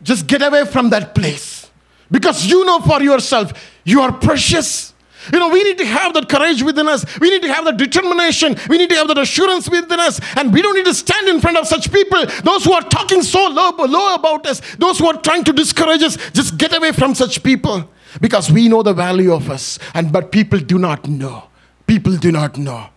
just 0.04 0.28
get 0.28 0.42
away 0.42 0.66
from 0.66 0.90
that 0.92 1.16
place. 1.16 1.70
Because 2.12 2.46
you 2.46 2.64
know 2.66 2.80
for 2.80 3.02
yourself, 3.02 3.52
you 3.84 4.02
are 4.02 4.12
precious. 4.12 4.94
You 5.34 5.40
know, 5.40 5.50
we 5.50 5.64
need 5.64 5.80
to 5.80 5.86
have 5.86 6.14
that 6.14 6.30
courage 6.30 6.62
within 6.62 6.88
us. 6.88 7.04
We 7.20 7.32
need 7.32 7.42
to 7.42 7.52
have 7.52 7.66
that 7.66 7.78
determination. 7.78 8.56
We 8.70 8.78
need 8.78 8.90
to 8.92 8.96
have 8.96 9.08
that 9.08 9.18
assurance 9.18 9.68
within 9.68 10.00
us. 10.00 10.20
And 10.38 10.54
we 10.54 10.62
don't 10.62 10.76
need 10.76 10.86
to 10.86 10.94
stand 10.94 11.28
in 11.28 11.42
front 11.42 11.58
of 11.58 11.68
such 11.68 11.92
people. 11.92 12.24
Those 12.44 12.64
who 12.64 12.74
are 12.74 12.84
talking 12.84 13.24
so 13.24 13.48
low, 13.48 13.72
low 13.72 14.14
about 14.14 14.46
us, 14.46 14.62
those 14.76 15.00
who 15.00 15.08
are 15.08 15.20
trying 15.20 15.44
to 15.46 15.54
discourage 15.54 16.04
us, 16.04 16.18
just 16.32 16.58
get 16.58 16.76
away 16.78 16.92
from 16.92 17.16
such 17.16 17.42
people. 17.42 17.90
Because 18.22 18.52
we 18.52 18.70
know 18.70 18.84
the 18.84 18.94
value 18.94 19.34
of 19.34 19.50
us. 19.50 19.80
And 19.96 20.12
but 20.12 20.32
people 20.32 20.60
do 20.60 20.78
not 20.78 21.08
know. 21.08 21.46
People 21.88 22.18
do 22.18 22.32
not 22.32 22.58
know. 22.58 22.88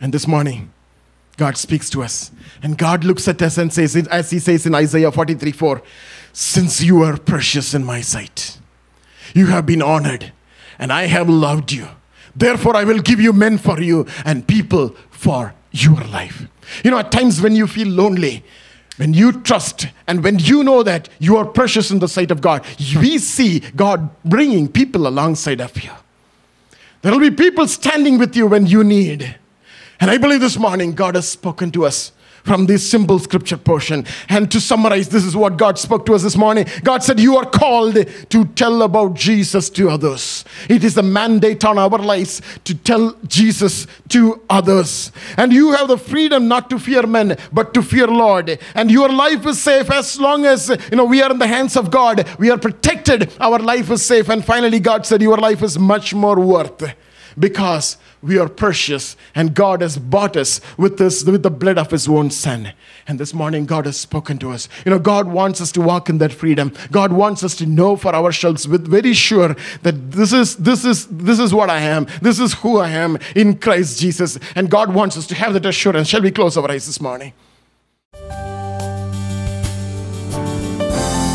And 0.00 0.12
this 0.12 0.26
morning, 0.26 0.72
God 1.36 1.56
speaks 1.56 1.90
to 1.90 2.02
us. 2.02 2.30
And 2.62 2.78
God 2.78 3.04
looks 3.04 3.26
at 3.28 3.42
us 3.42 3.58
and 3.58 3.72
says, 3.72 3.96
as 4.08 4.30
He 4.30 4.38
says 4.38 4.66
in 4.66 4.74
Isaiah 4.74 5.10
43 5.10 5.52
4, 5.52 5.82
since 6.32 6.82
you 6.82 7.02
are 7.02 7.16
precious 7.16 7.74
in 7.74 7.84
my 7.84 8.00
sight, 8.00 8.58
you 9.34 9.46
have 9.46 9.66
been 9.66 9.82
honored, 9.82 10.32
and 10.78 10.92
I 10.92 11.06
have 11.06 11.28
loved 11.28 11.72
you. 11.72 11.88
Therefore, 12.36 12.76
I 12.76 12.84
will 12.84 12.98
give 12.98 13.20
you 13.20 13.32
men 13.32 13.58
for 13.58 13.80
you 13.80 14.06
and 14.24 14.46
people 14.46 14.90
for 15.10 15.54
your 15.70 16.00
life. 16.04 16.46
You 16.82 16.90
know, 16.90 16.98
at 16.98 17.12
times 17.12 17.40
when 17.40 17.54
you 17.54 17.66
feel 17.66 17.88
lonely, 17.88 18.44
when 18.96 19.12
you 19.12 19.32
trust 19.32 19.88
and 20.06 20.22
when 20.22 20.38
you 20.38 20.62
know 20.62 20.82
that 20.82 21.08
you 21.18 21.36
are 21.36 21.44
precious 21.44 21.90
in 21.90 21.98
the 21.98 22.08
sight 22.08 22.30
of 22.30 22.40
God, 22.40 22.64
we 22.96 23.18
see 23.18 23.60
God 23.60 24.10
bringing 24.24 24.68
people 24.68 25.06
alongside 25.06 25.60
of 25.60 25.82
you. 25.82 25.90
There 27.04 27.12
will 27.12 27.20
be 27.20 27.30
people 27.30 27.68
standing 27.68 28.16
with 28.16 28.34
you 28.34 28.46
when 28.46 28.64
you 28.64 28.82
need. 28.82 29.36
And 30.00 30.10
I 30.10 30.16
believe 30.16 30.40
this 30.40 30.56
morning 30.56 30.94
God 30.94 31.16
has 31.16 31.28
spoken 31.28 31.70
to 31.72 31.84
us 31.84 32.12
from 32.44 32.66
this 32.66 32.88
simple 32.88 33.18
scripture 33.18 33.56
portion. 33.56 34.04
And 34.28 34.50
to 34.52 34.60
summarize, 34.60 35.08
this 35.08 35.24
is 35.24 35.34
what 35.34 35.56
God 35.56 35.78
spoke 35.78 36.06
to 36.06 36.14
us 36.14 36.22
this 36.22 36.36
morning. 36.36 36.66
God 36.82 37.02
said, 37.02 37.18
You 37.18 37.36
are 37.36 37.48
called 37.48 37.94
to 38.30 38.44
tell 38.44 38.82
about 38.82 39.14
Jesus 39.14 39.70
to 39.70 39.90
others. 39.90 40.44
It 40.68 40.84
is 40.84 40.94
the 40.94 41.02
mandate 41.02 41.64
on 41.64 41.78
our 41.78 41.98
lives 41.98 42.42
to 42.64 42.74
tell 42.74 43.16
Jesus 43.26 43.86
to 44.10 44.42
others. 44.48 45.10
And 45.36 45.52
you 45.52 45.72
have 45.72 45.88
the 45.88 45.98
freedom 45.98 46.46
not 46.46 46.70
to 46.70 46.78
fear 46.78 47.06
men, 47.06 47.36
but 47.50 47.74
to 47.74 47.82
fear 47.82 48.06
Lord. 48.06 48.58
And 48.74 48.90
your 48.90 49.08
life 49.08 49.46
is 49.46 49.60
safe 49.60 49.90
as 49.90 50.20
long 50.20 50.44
as 50.44 50.68
you 50.90 50.96
know 50.96 51.04
we 51.04 51.22
are 51.22 51.30
in 51.30 51.38
the 51.38 51.46
hands 51.46 51.76
of 51.76 51.90
God. 51.90 52.28
We 52.38 52.50
are 52.50 52.58
protected. 52.58 53.32
Our 53.40 53.58
life 53.58 53.90
is 53.90 54.04
safe. 54.04 54.28
And 54.28 54.44
finally, 54.44 54.80
God 54.80 55.06
said, 55.06 55.22
Your 55.22 55.38
life 55.38 55.62
is 55.62 55.78
much 55.78 56.12
more 56.14 56.38
worth 56.38 56.94
because 57.38 57.96
we 58.22 58.38
are 58.38 58.48
precious 58.48 59.16
and 59.34 59.54
God 59.54 59.80
has 59.80 59.98
bought 59.98 60.36
us 60.36 60.60
with 60.76 60.98
this 60.98 61.24
with 61.24 61.42
the 61.42 61.50
blood 61.50 61.78
of 61.78 61.90
his 61.90 62.08
own 62.08 62.30
son. 62.30 62.72
And 63.06 63.18
this 63.18 63.34
morning 63.34 63.66
God 63.66 63.86
has 63.86 63.96
spoken 63.96 64.38
to 64.38 64.50
us. 64.50 64.68
You 64.84 64.90
know, 64.90 64.98
God 64.98 65.28
wants 65.28 65.60
us 65.60 65.72
to 65.72 65.80
walk 65.80 66.08
in 66.08 66.18
that 66.18 66.32
freedom. 66.32 66.72
God 66.90 67.12
wants 67.12 67.42
us 67.44 67.54
to 67.56 67.66
know 67.66 67.96
for 67.96 68.14
ourselves 68.14 68.66
with 68.66 68.88
very 68.88 69.12
sure 69.12 69.54
that 69.82 70.12
this 70.12 70.32
is 70.32 70.56
this 70.56 70.84
is 70.84 71.06
this 71.08 71.38
is 71.38 71.52
what 71.52 71.70
I 71.70 71.80
am. 71.80 72.06
This 72.22 72.38
is 72.38 72.54
who 72.54 72.78
I 72.78 72.90
am 72.90 73.18
in 73.34 73.58
Christ 73.58 74.00
Jesus. 74.00 74.38
And 74.54 74.70
God 74.70 74.94
wants 74.94 75.16
us 75.16 75.26
to 75.28 75.34
have 75.34 75.52
that 75.54 75.66
assurance. 75.66 76.08
Shall 76.08 76.22
we 76.22 76.30
close 76.30 76.56
our 76.56 76.70
eyes 76.70 76.86
this 76.86 77.00
morning? 77.00 77.32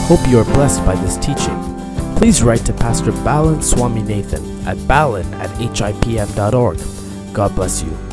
Hope 0.10 0.28
you 0.28 0.40
are 0.40 0.46
blessed 0.46 0.84
by 0.86 0.96
this 0.96 1.18
teaching. 1.18 1.69
Please 2.20 2.44
write 2.44 2.66
to 2.66 2.74
Pastor 2.74 3.14
Balan 3.24 3.62
Swami 3.62 4.02
Nathan 4.02 4.68
at 4.68 4.76
balan 4.90 5.34
at 5.36 5.50
hipm.org. 5.52 7.34
God 7.34 7.56
bless 7.56 7.82
you. 7.82 8.09